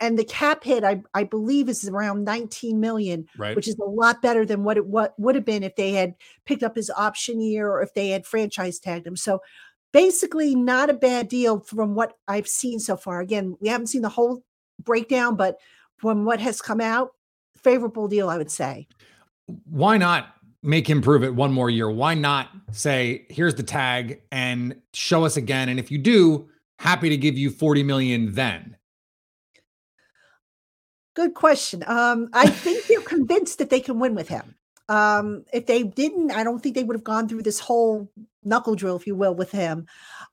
and 0.00 0.18
the 0.18 0.24
cap 0.24 0.64
hit, 0.64 0.84
I, 0.84 1.02
I 1.14 1.24
believe, 1.24 1.68
is 1.68 1.86
around 1.86 2.24
19 2.24 2.80
million, 2.80 3.26
right. 3.36 3.54
which 3.54 3.68
is 3.68 3.78
a 3.78 3.84
lot 3.84 4.22
better 4.22 4.46
than 4.46 4.64
what 4.64 4.78
it 4.78 4.86
what 4.86 5.18
would 5.18 5.34
have 5.34 5.44
been 5.44 5.62
if 5.62 5.76
they 5.76 5.92
had 5.92 6.14
picked 6.46 6.62
up 6.62 6.76
his 6.76 6.90
option 6.90 7.40
year 7.42 7.68
or 7.70 7.82
if 7.82 7.92
they 7.92 8.08
had 8.08 8.26
franchise 8.26 8.78
tagged 8.78 9.06
him. 9.06 9.16
So, 9.16 9.40
basically, 9.96 10.54
not 10.54 10.90
a 10.90 10.92
bad 10.92 11.26
deal 11.26 11.58
from 11.58 11.94
what 11.94 12.12
I've 12.28 12.46
seen 12.46 12.78
so 12.78 12.98
far. 12.98 13.20
Again, 13.20 13.56
we 13.60 13.68
haven't 13.68 13.86
seen 13.86 14.02
the 14.02 14.10
whole 14.10 14.44
breakdown, 14.84 15.36
but 15.36 15.56
from 15.96 16.26
what 16.26 16.38
has 16.38 16.60
come 16.60 16.82
out, 16.82 17.12
favorable 17.56 18.06
deal, 18.06 18.28
I 18.28 18.36
would 18.36 18.50
say. 18.50 18.88
Why 19.64 19.96
not 19.96 20.34
make 20.62 20.86
him 20.86 21.00
prove 21.00 21.24
it 21.24 21.34
one 21.34 21.50
more 21.50 21.70
year? 21.70 21.90
Why 21.90 22.12
not 22.12 22.50
say, 22.72 23.24
here's 23.30 23.54
the 23.54 23.62
tag 23.62 24.20
and 24.30 24.76
show 24.92 25.24
us 25.24 25.38
again? 25.38 25.70
And 25.70 25.80
if 25.80 25.90
you 25.90 25.96
do, 25.96 26.46
happy 26.78 27.08
to 27.08 27.16
give 27.16 27.38
you 27.38 27.48
40 27.48 27.82
million 27.82 28.34
then. 28.34 28.76
Good 31.14 31.32
question. 31.32 31.82
Um, 31.86 32.28
I 32.34 32.50
think 32.50 32.84
they're 32.84 33.00
convinced 33.16 33.56
that 33.60 33.70
they 33.70 33.80
can 33.80 33.98
win 33.98 34.14
with 34.14 34.28
him. 34.28 34.56
Um, 34.90 35.46
if 35.54 35.64
they 35.64 35.84
didn't, 35.84 36.32
I 36.32 36.44
don't 36.44 36.62
think 36.62 36.74
they 36.74 36.84
would 36.84 36.96
have 36.96 37.02
gone 37.02 37.28
through 37.28 37.42
this 37.42 37.58
whole 37.58 38.10
knuckle 38.46 38.74
drill, 38.74 38.96
if 38.96 39.06
you 39.06 39.14
will, 39.14 39.34
with 39.34 39.50
him. 39.50 39.86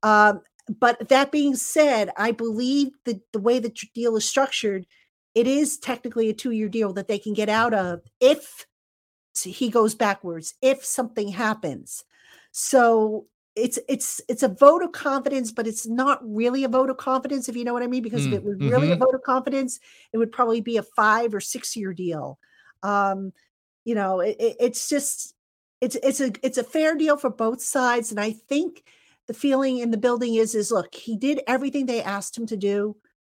Um, 0.03 0.41
but 0.79 1.09
that 1.09 1.31
being 1.31 1.55
said, 1.55 2.09
I 2.17 2.31
believe 2.31 2.89
that 3.05 3.19
the 3.33 3.39
way 3.39 3.59
the 3.59 3.73
deal 3.93 4.15
is 4.15 4.27
structured, 4.27 4.85
it 5.35 5.47
is 5.47 5.77
technically 5.77 6.29
a 6.29 6.33
two 6.33 6.51
year 6.51 6.69
deal 6.69 6.93
that 6.93 7.07
they 7.07 7.19
can 7.19 7.33
get 7.33 7.49
out 7.49 7.73
of 7.73 8.01
if 8.19 8.65
he 9.41 9.69
goes 9.69 9.95
backwards, 9.95 10.53
if 10.61 10.85
something 10.85 11.29
happens. 11.29 12.05
So 12.51 13.25
it's 13.55 13.77
it's 13.87 14.21
it's 14.27 14.43
a 14.43 14.47
vote 14.47 14.83
of 14.83 14.93
confidence, 14.93 15.51
but 15.51 15.67
it's 15.67 15.87
not 15.87 16.19
really 16.23 16.63
a 16.63 16.69
vote 16.69 16.89
of 16.89 16.97
confidence, 16.97 17.49
if 17.49 17.55
you 17.55 17.63
know 17.63 17.73
what 17.73 17.83
I 17.83 17.87
mean. 17.87 18.03
Because 18.03 18.25
mm, 18.25 18.27
if 18.27 18.33
it 18.33 18.43
was 18.43 18.57
really 18.59 18.87
mm-hmm. 18.87 18.93
a 18.93 19.05
vote 19.05 19.15
of 19.15 19.23
confidence, 19.23 19.79
it 20.11 20.17
would 20.17 20.31
probably 20.31 20.61
be 20.61 20.77
a 20.77 20.83
five 20.83 21.33
or 21.33 21.41
six 21.41 21.75
year 21.75 21.93
deal. 21.93 22.39
Um, 22.83 23.33
you 23.85 23.95
know, 23.95 24.21
it, 24.21 24.37
it's 24.39 24.87
just 24.89 25.35
it's 25.83 25.97
it's 26.01 26.21
a 26.21 26.31
it's 26.41 26.57
a 26.57 26.63
fair 26.63 26.95
deal 26.95 27.17
for 27.17 27.29
both 27.29 27.61
sides, 27.61 28.09
and 28.09 28.19
I 28.19 28.31
think 28.31 28.83
the 29.27 29.33
feeling 29.33 29.79
in 29.79 29.91
the 29.91 29.97
building 29.97 30.35
is 30.35 30.55
is 30.55 30.71
look, 30.71 30.95
he 30.95 31.17
did 31.17 31.41
everything 31.45 31.85
they 31.85 32.01
asked 32.01 32.37
him 32.37 32.45
to 32.47 32.55
do 32.55 32.95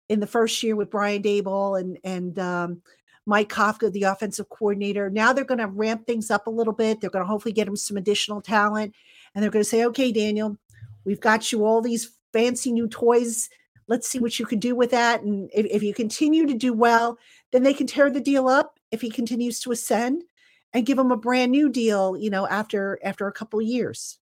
in 0.10 0.20
the 0.20 0.28
first 0.28 0.62
year 0.62 0.76
with 0.76 0.92
Brian 0.92 1.24
Daboll 1.24 1.80
and 1.80 1.98
and 2.04 2.38
um, 2.38 2.82
Mike 3.26 3.50
Kafka, 3.50 3.92
the 3.92 4.04
offensive 4.04 4.48
coordinator. 4.50 5.10
Now 5.10 5.34
they're 5.34 5.44
going 5.44 5.58
to 5.58 5.68
ramp 5.68 6.06
things 6.06 6.30
up 6.30 6.46
a 6.46 6.52
little 6.52 6.74
bit. 6.74 7.02
They're 7.02 7.10
going 7.10 7.26
to 7.26 7.28
hopefully 7.28 7.52
get 7.54 7.68
him 7.68 7.76
some 7.76 7.98
additional 7.98 8.42
talent, 8.42 8.94
and 9.34 9.42
they're 9.42 9.52
going 9.52 9.64
to 9.64 9.70
say, 9.70 9.84
"Okay, 9.86 10.12
Daniel, 10.12 10.56
we've 11.04 11.22
got 11.22 11.52
you 11.52 11.66
all 11.66 11.82
these 11.82 12.12
fancy 12.32 12.72
new 12.72 12.88
toys. 12.88 13.50
Let's 13.88 14.08
see 14.08 14.20
what 14.20 14.38
you 14.38 14.46
can 14.46 14.60
do 14.60 14.76
with 14.76 14.92
that. 14.92 15.24
And 15.24 15.50
if, 15.52 15.66
if 15.66 15.82
you 15.82 15.96
continue 15.96 16.46
to 16.46 16.54
do 16.54 16.74
well, 16.74 17.18
then 17.52 17.64
they 17.64 17.74
can 17.74 17.88
tear 17.88 18.12
the 18.12 18.20
deal 18.20 18.48
up 18.48 18.80
if 18.92 19.02
he 19.02 19.10
continues 19.10 19.60
to 19.62 19.72
ascend 19.72 20.24
and 20.76 20.86
give 20.86 20.98
them 20.98 21.10
a 21.10 21.16
brand 21.16 21.54
new 21.54 21.70
deal, 21.70 22.18
you 22.18 22.30
know, 22.30 22.46
after 22.48 23.00
after 23.02 23.28
a 23.28 23.32
couple 23.32 23.62
years. 23.62 24.20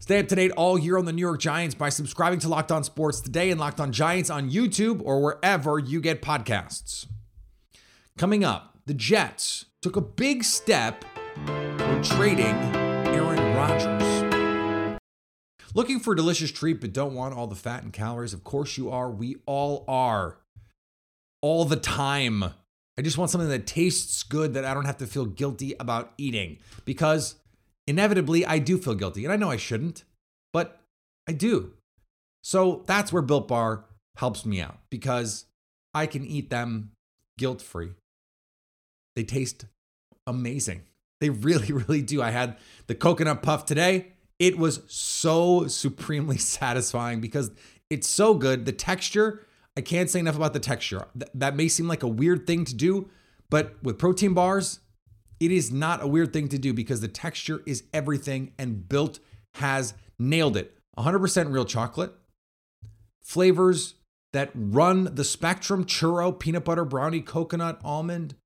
Stay 0.00 0.18
up 0.18 0.28
to 0.28 0.34
date 0.34 0.50
all 0.56 0.76
year 0.76 0.98
on 0.98 1.04
the 1.04 1.12
New 1.12 1.20
York 1.20 1.40
Giants 1.40 1.74
by 1.74 1.88
subscribing 1.88 2.40
to 2.40 2.48
Locked 2.48 2.72
On 2.72 2.82
Sports 2.82 3.20
today 3.20 3.50
and 3.50 3.60
Locked 3.60 3.80
On 3.80 3.92
Giants 3.92 4.28
on 4.28 4.50
YouTube 4.50 5.00
or 5.04 5.22
wherever 5.22 5.78
you 5.78 6.00
get 6.00 6.20
podcasts. 6.20 7.06
Coming 8.18 8.44
up, 8.44 8.76
the 8.86 8.92
Jets 8.92 9.66
took 9.80 9.96
a 9.96 10.00
big 10.00 10.42
step 10.42 11.04
when 11.46 12.02
trading 12.02 12.56
Aaron 13.14 13.56
Rodgers. 13.56 15.00
Looking 15.74 16.00
for 16.00 16.12
a 16.12 16.16
delicious 16.16 16.50
treat 16.50 16.80
but 16.80 16.92
don't 16.92 17.14
want 17.14 17.34
all 17.34 17.46
the 17.46 17.54
fat 17.54 17.84
and 17.84 17.92
calories? 17.92 18.34
Of 18.34 18.42
course 18.42 18.76
you 18.76 18.90
are. 18.90 19.10
We 19.10 19.36
all 19.46 19.84
are. 19.86 20.38
All 21.40 21.64
the 21.64 21.76
time. 21.76 22.52
I 22.96 23.02
just 23.02 23.18
want 23.18 23.30
something 23.30 23.50
that 23.50 23.66
tastes 23.66 24.22
good 24.22 24.54
that 24.54 24.64
I 24.64 24.72
don't 24.72 24.84
have 24.84 24.98
to 24.98 25.06
feel 25.06 25.26
guilty 25.26 25.74
about 25.80 26.12
eating 26.16 26.58
because 26.84 27.36
inevitably 27.86 28.46
I 28.46 28.58
do 28.58 28.78
feel 28.78 28.94
guilty. 28.94 29.24
And 29.24 29.32
I 29.32 29.36
know 29.36 29.50
I 29.50 29.56
shouldn't, 29.56 30.04
but 30.52 30.80
I 31.28 31.32
do. 31.32 31.72
So 32.42 32.84
that's 32.86 33.12
where 33.12 33.22
Built 33.22 33.48
Bar 33.48 33.84
helps 34.16 34.46
me 34.46 34.60
out 34.60 34.78
because 34.90 35.46
I 35.92 36.06
can 36.06 36.24
eat 36.24 36.50
them 36.50 36.90
guilt 37.38 37.62
free. 37.62 37.90
They 39.16 39.24
taste 39.24 39.66
amazing. 40.26 40.82
They 41.20 41.30
really, 41.30 41.72
really 41.72 42.02
do. 42.02 42.22
I 42.22 42.30
had 42.30 42.56
the 42.86 42.94
coconut 42.94 43.42
puff 43.42 43.64
today. 43.64 44.12
It 44.38 44.58
was 44.58 44.82
so 44.86 45.66
supremely 45.66 46.38
satisfying 46.38 47.20
because 47.20 47.50
it's 47.90 48.08
so 48.08 48.34
good. 48.34 48.66
The 48.66 48.72
texture, 48.72 49.44
I 49.76 49.80
can't 49.80 50.08
say 50.08 50.20
enough 50.20 50.36
about 50.36 50.52
the 50.52 50.60
texture. 50.60 51.06
Th- 51.18 51.30
that 51.34 51.56
may 51.56 51.68
seem 51.68 51.88
like 51.88 52.02
a 52.02 52.08
weird 52.08 52.46
thing 52.46 52.64
to 52.64 52.74
do, 52.74 53.10
but 53.50 53.82
with 53.82 53.98
protein 53.98 54.34
bars, 54.34 54.80
it 55.40 55.50
is 55.50 55.72
not 55.72 56.02
a 56.02 56.06
weird 56.06 56.32
thing 56.32 56.48
to 56.48 56.58
do 56.58 56.72
because 56.72 57.00
the 57.00 57.08
texture 57.08 57.62
is 57.66 57.84
everything 57.92 58.52
and 58.58 58.88
Built 58.88 59.18
has 59.54 59.94
nailed 60.18 60.56
it. 60.56 60.78
100% 60.96 61.52
real 61.52 61.64
chocolate, 61.64 62.12
flavors 63.22 63.94
that 64.32 64.50
run 64.54 65.14
the 65.14 65.24
spectrum 65.24 65.84
churro, 65.84 66.38
peanut 66.38 66.64
butter, 66.64 66.84
brownie, 66.84 67.20
coconut, 67.20 67.80
almond, 67.84 68.36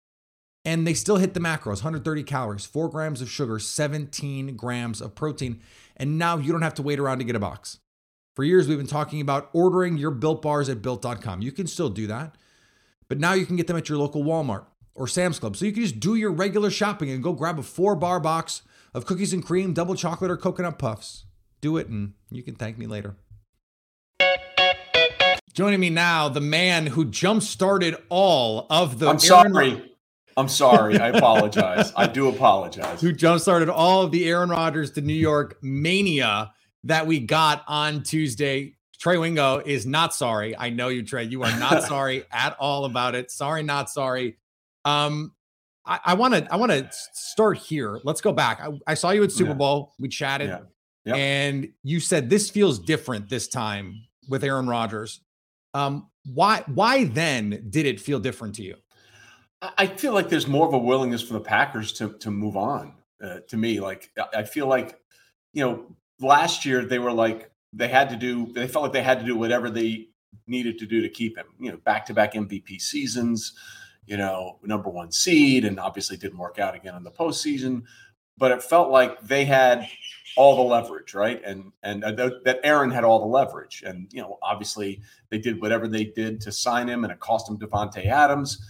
and 0.64 0.87
they 0.87 0.94
still 0.94 1.16
hit 1.16 1.35
the 1.35 1.40
macros 1.40 1.82
130 1.82 2.23
calories, 2.25 2.66
4 2.66 2.88
grams 2.88 3.20
of 3.23 3.30
sugar, 3.30 3.58
17 3.58 4.56
grams 4.56 5.00
of 5.00 5.14
protein. 5.14 5.61
And 5.97 6.18
now 6.18 6.37
you 6.37 6.52
don't 6.52 6.62
have 6.62 6.75
to 6.75 6.82
wait 6.82 6.99
around 6.99 7.18
to 7.18 7.25
get 7.25 7.37
a 7.37 7.40
box. 7.40 7.78
For 8.38 8.45
years, 8.45 8.68
we've 8.68 8.78
been 8.78 8.87
talking 8.87 9.21
about 9.21 9.50
ordering 9.52 9.97
your 9.97 10.12
built 10.12 10.42
bars 10.42 10.68
at 10.68 10.80
built.com. 10.80 11.42
You 11.42 11.50
can 11.50 11.66
still 11.66 11.88
do 11.88 12.07
that, 12.07 12.37
but 13.09 13.18
now 13.18 13.33
you 13.33 13.45
can 13.45 13.57
get 13.57 13.66
them 13.66 13.76
at 13.76 13.88
your 13.88 13.99
local 13.99 14.23
Walmart 14.23 14.66
or 14.95 15.09
Sam's 15.09 15.40
Club. 15.40 15.57
So 15.57 15.64
you 15.64 15.73
can 15.73 15.83
just 15.83 15.99
do 15.99 16.14
your 16.14 16.30
regular 16.30 16.71
shopping 16.71 17.11
and 17.11 17.21
go 17.21 17.33
grab 17.33 17.59
a 17.59 17.64
four 17.64 17.97
bar 17.97 18.21
box 18.21 18.62
of 18.95 19.07
cookies 19.07 19.33
and 19.33 19.45
cream, 19.45 19.73
double 19.73 19.97
chocolate, 19.97 20.30
or 20.30 20.37
coconut 20.37 20.78
puffs. 20.78 21.25
Do 21.61 21.78
it, 21.78 21.88
and 21.88 22.12
you 22.30 22.45
can 22.45 22.54
thank 22.54 22.78
me 22.78 22.87
later. 22.87 23.16
Joining 25.52 25.80
me 25.80 25.90
now, 25.90 26.28
the 26.28 26.40
man 26.40 26.87
who 26.87 27.07
jump 27.07 27.42
started 27.42 27.97
all 28.09 28.68
of 28.71 29.00
the. 29.00 29.07
I'm 29.07 29.16
Aaron- 29.16 29.18
sorry. 29.18 29.97
I'm 30.37 30.49
sorry. 30.49 31.00
I 31.00 31.09
apologize. 31.09 31.92
I 31.97 32.07
do 32.07 32.28
apologize. 32.28 33.00
who 33.00 33.11
jump 33.11 33.40
started 33.40 33.68
all 33.68 34.02
of 34.02 34.12
the 34.12 34.28
Aaron 34.28 34.50
Rodgers 34.50 34.92
to 34.92 35.00
New 35.00 35.12
York 35.12 35.59
mania 35.61 36.52
that 36.85 37.06
we 37.06 37.20
got 37.20 37.64
on 37.66 38.02
Tuesday. 38.02 38.75
Trey 39.00 39.16
Wingo 39.16 39.58
is 39.58 39.87
not 39.87 40.14
sorry. 40.14 40.56
I 40.56 40.70
know 40.70 40.88
you, 40.88 41.02
Trey. 41.04 41.25
You 41.25 41.42
are 41.44 41.58
not 41.58 41.82
sorry 41.88 42.25
at 42.32 42.56
all 42.58 42.85
about 42.85 43.14
it. 43.14 43.30
Sorry, 43.30 43.62
not 43.62 43.88
sorry. 43.90 44.38
Um, 44.85 45.33
I 45.90 46.12
want 46.14 46.35
to 46.35 46.46
I 46.53 46.57
want 46.57 46.70
to 46.70 46.87
start 47.14 47.57
here. 47.57 47.98
Let's 48.05 48.20
go 48.20 48.31
back. 48.31 48.61
I, 48.61 48.68
I 48.87 48.92
saw 48.94 49.09
you 49.11 49.24
at 49.24 49.33
Super 49.33 49.53
Yeah. 49.53 49.57
Bowl. 49.57 49.94
We 49.98 50.09
chatted, 50.09 50.50
Yeah. 50.50 50.59
Yep. 51.07 51.16
and 51.16 51.68
you 51.83 51.98
said 52.00 52.29
this 52.29 52.50
feels 52.50 52.79
different 52.79 53.31
this 53.31 53.48
time 53.48 54.03
with 54.29 54.44
Aaron 54.44 54.66
Rodgers. 54.68 55.22
Um, 55.72 56.11
why 56.26 56.62
why 56.66 57.05
then 57.05 57.68
did 57.70 57.87
it 57.87 58.00
feel 58.00 58.20
different 58.20 58.57
to 58.57 58.62
you? 58.62 58.74
I 59.62 59.87
feel 59.87 60.12
like 60.12 60.29
there's 60.29 60.46
more 60.46 60.68
of 60.68 60.74
a 60.74 60.79
willingness 60.79 61.22
for 61.22 61.33
the 61.33 61.40
Packers 61.40 61.92
to 61.94 62.12
to 62.18 62.31
move 62.31 62.57
on. 62.59 62.92
Uh, 63.24 63.38
to 63.48 63.57
me, 63.57 63.81
like 63.81 64.11
I 64.37 64.42
feel 64.42 64.66
like 64.66 65.00
you 65.55 65.64
know 65.64 65.96
last 66.20 66.64
year 66.64 66.85
they 66.85 66.98
were 66.98 67.12
like 67.12 67.50
they 67.72 67.88
had 67.88 68.11
to 68.11 68.16
do 68.16 68.52
they 68.52 68.66
felt 68.66 68.85
like 68.85 68.92
they 68.92 69.02
had 69.02 69.20
to 69.20 69.26
do 69.26 69.37
whatever 69.37 69.70
they 69.70 70.09
needed 70.48 70.78
to 70.78 70.87
do 70.87 71.00
to 71.02 71.09
keep 71.09 71.37
him. 71.37 71.46
You 71.59 71.72
know, 71.72 71.76
back 71.78 72.07
to 72.07 72.14
back 72.14 72.35
MVP 72.35 72.81
seasons. 72.81 73.52
You 74.07 74.16
know, 74.16 74.59
number 74.62 74.88
one 74.88 75.12
seed, 75.12 75.66
and 75.66 75.78
obviously 75.78 76.16
didn't 76.16 76.38
work 76.38 76.59
out 76.59 76.74
again 76.74 76.94
in 76.94 77.04
the 77.04 77.11
postseason. 77.11 77.83
But 78.38 78.52
it 78.52 78.62
felt 78.62 78.90
like 78.90 79.20
they 79.20 79.44
had 79.44 79.87
all 80.37 80.57
the 80.57 80.62
leverage, 80.62 81.12
right? 81.12 81.42
And 81.44 81.72
and 81.83 82.04
uh, 82.04 82.12
th- 82.12 82.42
that 82.44 82.61
Aaron 82.64 82.90
had 82.90 83.04
all 83.04 83.20
the 83.20 83.26
leverage, 83.26 83.83
and 83.87 84.09
you 84.12 84.22
know, 84.22 84.38
obviously 84.42 85.02
they 85.31 85.38
did 85.38 85.61
whatever 85.61 85.87
they 85.87 86.04
did 86.04 86.40
to 86.42 86.52
sign 86.52 86.88
him, 86.88 87.04
and 87.04 87.12
it 87.12 87.20
cost 87.20 87.48
him 87.50 87.59
Davante 87.59 88.07
Adams. 88.07 88.64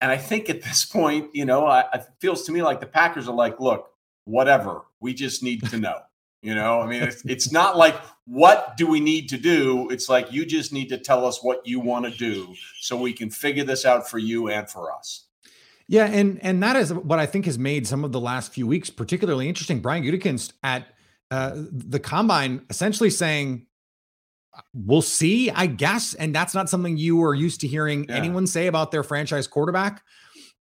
And 0.00 0.10
I 0.10 0.16
think 0.16 0.50
at 0.50 0.62
this 0.62 0.84
point, 0.84 1.30
you 1.32 1.44
know, 1.44 1.64
I, 1.64 1.84
it 1.94 2.06
feels 2.18 2.42
to 2.44 2.52
me 2.52 2.60
like 2.62 2.80
the 2.80 2.86
Packers 2.86 3.28
are 3.28 3.34
like, 3.34 3.60
look, 3.60 3.90
whatever, 4.24 4.82
we 5.00 5.14
just 5.14 5.42
need 5.42 5.62
to 5.70 5.78
know. 5.78 6.00
You 6.42 6.56
know, 6.56 6.80
I 6.80 6.86
mean, 6.86 7.04
it's, 7.04 7.24
it's 7.24 7.52
not 7.52 7.76
like 7.76 7.94
what 8.26 8.76
do 8.76 8.88
we 8.88 8.98
need 8.98 9.28
to 9.28 9.38
do? 9.38 9.88
It's 9.90 10.08
like 10.08 10.32
you 10.32 10.44
just 10.44 10.72
need 10.72 10.88
to 10.88 10.98
tell 10.98 11.24
us 11.24 11.42
what 11.42 11.64
you 11.64 11.78
want 11.78 12.04
to 12.04 12.10
do 12.10 12.52
so 12.80 12.96
we 12.96 13.12
can 13.12 13.30
figure 13.30 13.62
this 13.62 13.84
out 13.84 14.10
for 14.10 14.18
you 14.18 14.48
and 14.48 14.68
for 14.68 14.92
us. 14.92 15.26
Yeah, 15.86 16.06
and 16.06 16.42
and 16.42 16.60
that 16.62 16.74
is 16.74 16.92
what 16.92 17.20
I 17.20 17.26
think 17.26 17.44
has 17.44 17.58
made 17.58 17.86
some 17.86 18.04
of 18.04 18.10
the 18.12 18.20
last 18.20 18.52
few 18.52 18.66
weeks 18.66 18.90
particularly 18.90 19.48
interesting. 19.48 19.80
Brian 19.80 20.02
Gutekunst 20.02 20.52
at 20.64 20.86
uh, 21.30 21.52
the 21.54 22.00
combine 22.00 22.64
essentially 22.70 23.10
saying, 23.10 23.66
"We'll 24.74 25.02
see, 25.02 25.50
I 25.50 25.66
guess," 25.66 26.14
and 26.14 26.34
that's 26.34 26.54
not 26.54 26.68
something 26.68 26.96
you 26.96 27.22
are 27.22 27.34
used 27.34 27.60
to 27.60 27.68
hearing 27.68 28.06
Yeah. 28.08 28.16
anyone 28.16 28.46
say 28.48 28.66
about 28.66 28.90
their 28.90 29.02
franchise 29.04 29.46
quarterback. 29.46 30.02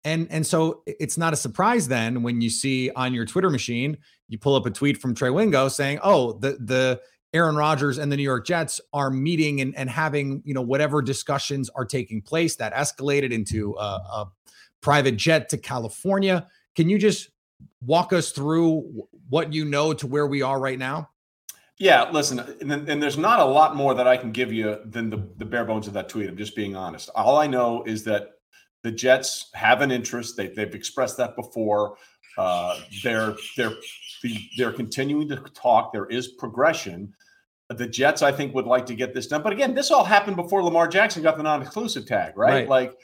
And 0.03 0.27
and 0.29 0.45
so 0.45 0.83
it's 0.85 1.17
not 1.17 1.33
a 1.33 1.35
surprise 1.35 1.87
then 1.87 2.21
when 2.21 2.39
you 2.39 2.49
see 2.49 2.91
on 2.91 3.13
your 3.13 3.25
Twitter 3.25 3.49
machine 3.49 3.97
you 4.27 4.37
pull 4.37 4.55
up 4.55 4.65
a 4.65 4.71
tweet 4.71 4.97
from 4.97 5.13
Trey 5.13 5.29
Wingo 5.29 5.67
saying, 5.67 5.99
"Oh, 6.03 6.33
the 6.33 6.57
the 6.59 7.01
Aaron 7.33 7.55
Rodgers 7.55 7.97
and 7.97 8.11
the 8.11 8.17
New 8.17 8.23
York 8.23 8.45
Jets 8.45 8.79
are 8.93 9.09
meeting 9.09 9.61
and, 9.61 9.75
and 9.75 9.89
having 9.89 10.41
you 10.45 10.53
know 10.53 10.61
whatever 10.61 11.01
discussions 11.01 11.69
are 11.69 11.85
taking 11.85 12.21
place 12.21 12.55
that 12.55 12.73
escalated 12.73 13.31
into 13.31 13.75
a, 13.77 13.83
a 13.83 14.31
private 14.81 15.17
jet 15.17 15.49
to 15.49 15.57
California. 15.57 16.47
Can 16.75 16.89
you 16.89 16.97
just 16.97 17.29
walk 17.85 18.13
us 18.13 18.31
through 18.31 19.07
what 19.29 19.53
you 19.53 19.65
know 19.65 19.93
to 19.93 20.07
where 20.07 20.27
we 20.27 20.41
are 20.41 20.59
right 20.59 20.79
now? 20.79 21.09
Yeah, 21.77 22.09
listen, 22.09 22.39
and, 22.39 22.71
and 22.71 23.03
there's 23.03 23.17
not 23.17 23.41
a 23.41 23.45
lot 23.45 23.75
more 23.75 23.93
that 23.95 24.07
I 24.07 24.15
can 24.15 24.31
give 24.31 24.53
you 24.53 24.77
than 24.85 25.09
the, 25.09 25.27
the 25.35 25.43
bare 25.43 25.65
bones 25.65 25.87
of 25.87 25.93
that 25.93 26.07
tweet. 26.07 26.29
I'm 26.29 26.37
just 26.37 26.55
being 26.55 26.73
honest. 26.73 27.09
All 27.15 27.37
I 27.37 27.47
know 27.47 27.83
is 27.83 28.05
that 28.05 28.35
the 28.83 28.91
Jets 28.91 29.49
have 29.53 29.81
an 29.81 29.91
interest. 29.91 30.37
They, 30.37 30.47
they've 30.47 30.73
expressed 30.73 31.17
that 31.17 31.35
before. 31.35 31.97
Uh, 32.37 32.79
they're 33.03 33.35
they're 33.57 33.75
they're 34.57 34.73
continuing 34.73 35.27
to 35.29 35.37
talk. 35.53 35.93
There 35.93 36.05
is 36.07 36.29
progression. 36.29 37.13
The 37.69 37.87
Jets, 37.87 38.21
I 38.21 38.31
think, 38.31 38.53
would 38.53 38.65
like 38.65 38.85
to 38.87 38.95
get 38.95 39.13
this 39.13 39.27
done. 39.27 39.41
But 39.41 39.53
again, 39.53 39.73
this 39.73 39.89
all 39.89 40.03
happened 40.03 40.35
before 40.35 40.61
Lamar 40.63 40.87
Jackson 40.87 41.23
got 41.23 41.35
the 41.37 41.43
non-exclusive 41.43 42.05
tag, 42.05 42.37
right? 42.37 42.53
Right. 42.53 42.69
Like, 42.69 42.97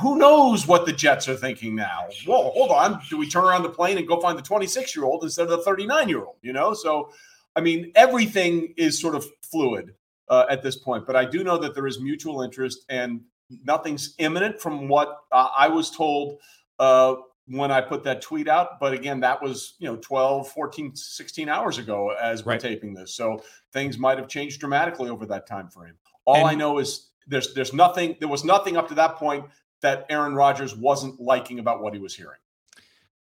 who 0.00 0.16
knows 0.16 0.66
what 0.66 0.86
the 0.86 0.92
Jets 0.92 1.28
are 1.28 1.36
thinking 1.36 1.74
now? 1.74 2.06
Whoa, 2.26 2.50
hold 2.50 2.70
on. 2.70 3.00
Do 3.10 3.18
we 3.18 3.28
turn 3.28 3.44
around 3.44 3.62
the 3.62 3.70
plane 3.70 3.98
and 3.98 4.08
go 4.08 4.18
find 4.20 4.38
the 4.38 4.42
26-year-old 4.42 5.22
instead 5.24 5.48
of 5.48 5.50
the 5.50 5.70
39-year-old? 5.70 6.36
You 6.40 6.54
know, 6.54 6.72
so 6.72 7.10
I 7.56 7.60
mean, 7.60 7.92
everything 7.94 8.72
is 8.76 9.00
sort 9.00 9.14
of 9.14 9.26
fluid 9.42 9.94
uh, 10.28 10.46
at 10.48 10.62
this 10.62 10.76
point, 10.76 11.06
but 11.06 11.16
I 11.16 11.24
do 11.24 11.42
know 11.42 11.58
that 11.58 11.74
there 11.74 11.86
is 11.86 12.00
mutual 12.00 12.42
interest 12.42 12.84
and 12.88 13.20
nothing's 13.64 14.14
imminent 14.18 14.60
from 14.60 14.88
what 14.88 15.18
uh, 15.32 15.48
I 15.56 15.68
was 15.68 15.90
told 15.90 16.38
uh, 16.78 17.16
when 17.50 17.70
I 17.72 17.80
put 17.80 18.04
that 18.04 18.22
tweet 18.22 18.48
out. 18.48 18.78
But 18.78 18.92
again, 18.92 19.20
that 19.20 19.42
was, 19.42 19.74
you 19.78 19.88
know, 19.88 19.96
12, 19.96 20.48
14, 20.48 20.94
16 20.94 21.48
hours 21.48 21.78
ago 21.78 22.10
as 22.10 22.44
we're 22.44 22.52
Right. 22.52 22.60
taping 22.60 22.94
this. 22.94 23.14
So 23.14 23.42
things 23.72 23.98
might 23.98 24.18
have 24.18 24.28
changed 24.28 24.60
dramatically 24.60 25.10
over 25.10 25.26
that 25.26 25.46
time 25.46 25.68
frame. 25.68 25.94
All 26.24 26.46
I 26.46 26.54
know 26.54 26.78
is 26.78 27.08
there's 27.26 27.52
there's 27.54 27.72
nothing 27.72 28.16
there 28.20 28.28
was 28.28 28.44
nothing 28.44 28.76
up 28.76 28.88
to 28.88 28.94
that 28.94 29.16
point 29.16 29.44
that 29.82 30.06
Aaron 30.10 30.34
Rodgers 30.34 30.76
wasn't 30.76 31.20
liking 31.20 31.58
about 31.58 31.82
what 31.82 31.92
he 31.92 31.98
was 31.98 32.14
hearing. 32.14 32.38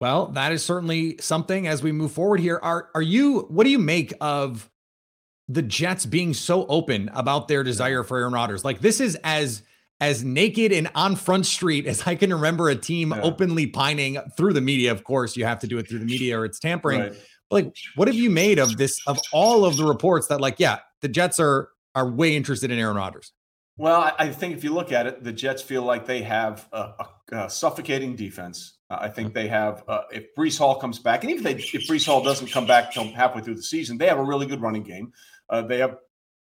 Well, 0.00 0.26
that 0.28 0.52
is 0.52 0.62
certainly 0.64 1.16
something 1.20 1.66
as 1.66 1.82
we 1.82 1.90
move 1.92 2.12
forward 2.12 2.40
here. 2.40 2.60
Are 2.62 2.90
are 2.94 3.02
you 3.02 3.40
what 3.48 3.64
do 3.64 3.70
you 3.70 3.78
make 3.78 4.12
of 4.20 4.70
the 5.48 5.62
Jets 5.62 6.06
being 6.06 6.34
so 6.34 6.66
open 6.66 7.10
about 7.14 7.48
their 7.48 7.64
desire 7.64 8.02
for 8.04 8.18
Aaron 8.18 8.32
Rodgers? 8.32 8.64
Like 8.64 8.80
this 8.80 9.00
is 9.00 9.16
as 9.24 9.62
as 10.04 10.22
naked 10.22 10.72
and 10.72 10.90
on 10.94 11.16
front 11.16 11.46
street 11.46 11.86
as 11.86 12.06
I 12.06 12.14
can 12.14 12.32
remember 12.32 12.68
a 12.68 12.76
team 12.76 13.12
Yeah. 13.12 13.22
openly 13.22 13.66
pining 13.66 14.18
through 14.36 14.52
the 14.52 14.60
media. 14.60 14.92
Of 14.92 15.04
course, 15.04 15.36
you 15.36 15.44
have 15.44 15.58
to 15.60 15.66
do 15.66 15.78
it 15.78 15.88
through 15.88 16.00
the 16.00 16.04
media 16.04 16.38
or 16.38 16.44
it's 16.44 16.58
tampering. 16.58 17.00
Right. 17.00 17.12
Like, 17.50 17.74
what 17.94 18.08
have 18.08 18.16
you 18.16 18.30
made 18.30 18.58
of 18.58 18.76
this 18.76 19.00
of 19.06 19.18
all 19.32 19.64
of 19.64 19.76
the 19.76 19.84
reports 19.84 20.26
that 20.28 20.40
like, 20.40 20.56
yeah, 20.58 20.78
the 21.00 21.08
Jets 21.08 21.38
are 21.40 21.70
are 21.94 22.08
way 22.08 22.34
interested 22.34 22.70
in 22.70 22.78
Aaron 22.78 22.96
Rodgers. 22.96 23.32
Well, 23.76 24.14
I, 24.18 24.30
think 24.30 24.56
if 24.56 24.62
you 24.62 24.72
look 24.72 24.92
at 24.92 25.06
it, 25.06 25.24
the 25.24 25.32
Jets 25.32 25.60
feel 25.60 25.82
like 25.82 26.06
they 26.06 26.22
have 26.22 26.68
a, 26.72 26.78
a, 26.78 27.36
a 27.36 27.50
suffocating 27.50 28.14
defense. 28.14 28.78
Uh, 28.88 28.98
I 29.00 29.08
think 29.08 29.34
they 29.34 29.48
have, 29.48 29.82
uh, 29.88 30.02
if 30.12 30.32
Breece 30.36 30.58
Hall 30.58 30.76
comes 30.76 31.00
back, 31.00 31.24
and 31.24 31.32
even 31.32 31.44
if, 31.44 31.72
they, 31.72 31.78
if 31.78 31.88
Breece 31.88 32.06
Hall 32.06 32.22
doesn't 32.22 32.52
come 32.52 32.66
back 32.66 32.92
till 32.92 33.10
halfway 33.12 33.42
through 33.42 33.56
the 33.56 33.62
season, 33.62 33.98
they 33.98 34.06
have 34.06 34.18
a 34.18 34.24
really 34.24 34.46
good 34.46 34.60
running 34.60 34.84
game. 34.84 35.12
Uh, 35.50 35.62
they 35.62 35.78
have 35.78 35.96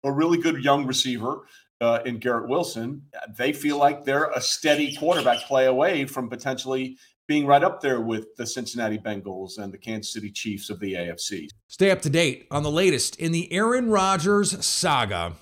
a 0.04 0.12
really 0.12 0.36
good 0.38 0.62
young 0.62 0.86
receiver 0.86 1.46
uh, 1.80 2.00
in 2.04 2.18
Garrett 2.18 2.48
Wilson. 2.48 3.02
They 3.36 3.52
feel 3.52 3.78
like 3.78 4.04
they're 4.04 4.30
a 4.30 4.40
steady 4.40 4.96
quarterback 4.96 5.40
play 5.46 5.66
away 5.66 6.06
from 6.06 6.28
potentially 6.28 6.96
being 7.26 7.46
right 7.46 7.64
up 7.64 7.80
there 7.80 8.00
with 8.00 8.34
the 8.36 8.46
Cincinnati 8.46 8.98
Bengals 8.98 9.58
and 9.58 9.72
the 9.72 9.78
Kansas 9.78 10.12
City 10.12 10.30
Chiefs 10.30 10.70
of 10.70 10.78
the 10.80 10.94
AFC. 10.94 11.48
Stay 11.68 11.90
up 11.90 12.02
to 12.02 12.10
date 12.10 12.46
on 12.50 12.62
the 12.62 12.70
latest 12.70 13.16
in 13.16 13.32
the 13.32 13.50
Aaron 13.52 13.88
Rodgers 13.88 14.64
saga. 14.64 15.32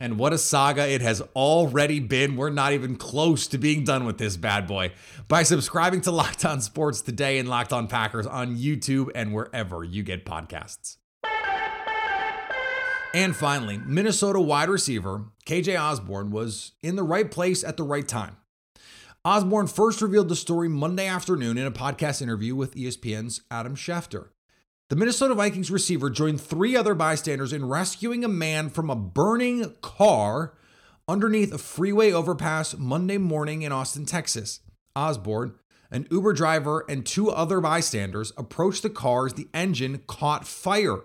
And 0.00 0.18
what 0.18 0.32
a 0.32 0.38
saga 0.38 0.88
it 0.88 1.00
has 1.00 1.20
already 1.36 2.00
been. 2.00 2.36
We're 2.36 2.50
not 2.50 2.72
even 2.72 2.96
close 2.96 3.46
to 3.48 3.58
being 3.58 3.84
done 3.84 4.04
with 4.04 4.18
this 4.18 4.36
bad 4.36 4.66
boy. 4.66 4.92
By 5.28 5.44
subscribing 5.44 6.00
to 6.02 6.10
Locked 6.10 6.44
On 6.44 6.60
Sports 6.60 7.02
today 7.02 7.38
and 7.38 7.48
Locked 7.48 7.72
On 7.72 7.86
Packers 7.86 8.26
on 8.26 8.56
YouTube 8.56 9.10
and 9.14 9.32
wherever 9.32 9.84
you 9.84 10.02
get 10.02 10.24
podcasts. 10.24 10.96
And 13.14 13.36
finally, 13.36 13.78
Minnesota 13.78 14.40
wide 14.40 14.70
receiver 14.70 15.26
KJ 15.44 15.78
Osborn 15.78 16.30
was 16.30 16.72
in 16.82 16.96
the 16.96 17.02
right 17.02 17.30
place 17.30 17.62
at 17.62 17.76
the 17.76 17.82
right 17.82 18.08
time. 18.08 18.36
Osborn 19.24 19.66
first 19.66 20.00
revealed 20.00 20.28
the 20.28 20.36
story 20.36 20.68
Monday 20.68 21.06
afternoon 21.06 21.58
in 21.58 21.66
a 21.66 21.70
podcast 21.70 22.22
interview 22.22 22.56
with 22.56 22.74
ESPN's 22.74 23.42
Adam 23.50 23.76
Schefter. 23.76 24.28
The 24.88 24.96
Minnesota 24.96 25.34
Vikings 25.34 25.70
receiver 25.70 26.10
joined 26.10 26.40
three 26.40 26.74
other 26.74 26.94
bystanders 26.94 27.52
in 27.52 27.68
rescuing 27.68 28.24
a 28.24 28.28
man 28.28 28.70
from 28.70 28.90
a 28.90 28.96
burning 28.96 29.74
car 29.82 30.54
underneath 31.06 31.52
a 31.52 31.58
freeway 31.58 32.12
overpass 32.12 32.76
Monday 32.76 33.18
morning 33.18 33.62
in 33.62 33.72
Austin, 33.72 34.06
Texas. 34.06 34.60
Osborn, 34.96 35.54
an 35.90 36.06
Uber 36.10 36.32
driver, 36.32 36.84
and 36.88 37.04
two 37.04 37.30
other 37.30 37.60
bystanders 37.60 38.32
approached 38.36 38.82
the 38.82 38.90
car 38.90 39.26
as 39.26 39.34
the 39.34 39.48
engine 39.54 40.02
caught 40.06 40.46
fire. 40.46 41.00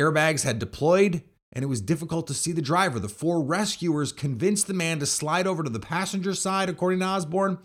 Airbags 0.00 0.44
had 0.44 0.58
deployed, 0.58 1.22
and 1.52 1.62
it 1.62 1.68
was 1.68 1.82
difficult 1.82 2.26
to 2.26 2.34
see 2.34 2.52
the 2.52 2.62
driver. 2.62 2.98
The 2.98 3.08
four 3.08 3.42
rescuers 3.42 4.12
convinced 4.12 4.66
the 4.66 4.74
man 4.74 4.98
to 5.00 5.06
slide 5.06 5.46
over 5.46 5.62
to 5.62 5.70
the 5.70 5.78
passenger 5.78 6.34
side, 6.34 6.70
according 6.70 7.00
to 7.00 7.04
Osborn, 7.04 7.58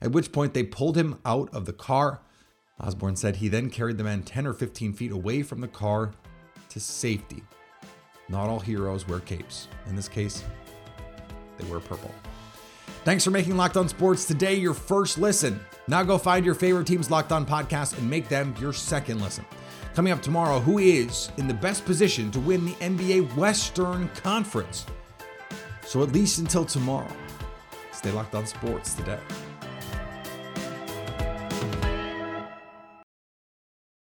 at 0.00 0.12
which 0.12 0.30
point 0.30 0.54
they 0.54 0.62
pulled 0.62 0.96
him 0.96 1.18
out 1.24 1.52
of 1.52 1.66
the 1.66 1.72
car. 1.72 2.20
Osborn 2.78 3.16
said 3.16 3.36
he 3.36 3.48
then 3.48 3.70
carried 3.70 3.98
the 3.98 4.04
man 4.04 4.22
10 4.22 4.46
or 4.46 4.54
15 4.54 4.92
feet 4.92 5.10
away 5.10 5.42
from 5.42 5.60
the 5.60 5.68
car 5.68 6.12
to 6.68 6.80
safety. 6.80 7.42
Not 8.28 8.48
all 8.48 8.60
heroes 8.60 9.08
wear 9.08 9.20
capes. 9.20 9.66
In 9.88 9.96
this 9.96 10.08
case, 10.08 10.44
they 11.58 11.68
wear 11.68 11.80
purple. 11.80 12.14
Thanks 13.04 13.24
for 13.24 13.30
making 13.30 13.56
Locked 13.56 13.76
On 13.76 13.88
Sports 13.88 14.26
today 14.26 14.54
your 14.54 14.74
first 14.74 15.18
listen. 15.18 15.58
Now 15.88 16.04
go 16.04 16.18
find 16.18 16.44
your 16.44 16.54
favorite 16.54 16.86
team's 16.86 17.10
Locked 17.10 17.32
On 17.32 17.44
podcast 17.44 17.98
and 17.98 18.08
make 18.08 18.28
them 18.28 18.54
your 18.60 18.72
second 18.72 19.20
listen. 19.20 19.44
Coming 19.94 20.12
up 20.12 20.22
tomorrow, 20.22 20.60
who 20.60 20.78
is 20.78 21.30
in 21.36 21.48
the 21.48 21.54
best 21.54 21.84
position 21.84 22.30
to 22.30 22.38
win 22.38 22.64
the 22.64 22.74
NBA 22.74 23.34
Western 23.34 24.08
Conference? 24.10 24.86
So 25.84 26.02
at 26.04 26.12
least 26.12 26.38
until 26.38 26.64
tomorrow, 26.64 27.10
stay 27.92 28.12
locked 28.12 28.36
on 28.36 28.46
sports 28.46 28.94
today. 28.94 29.18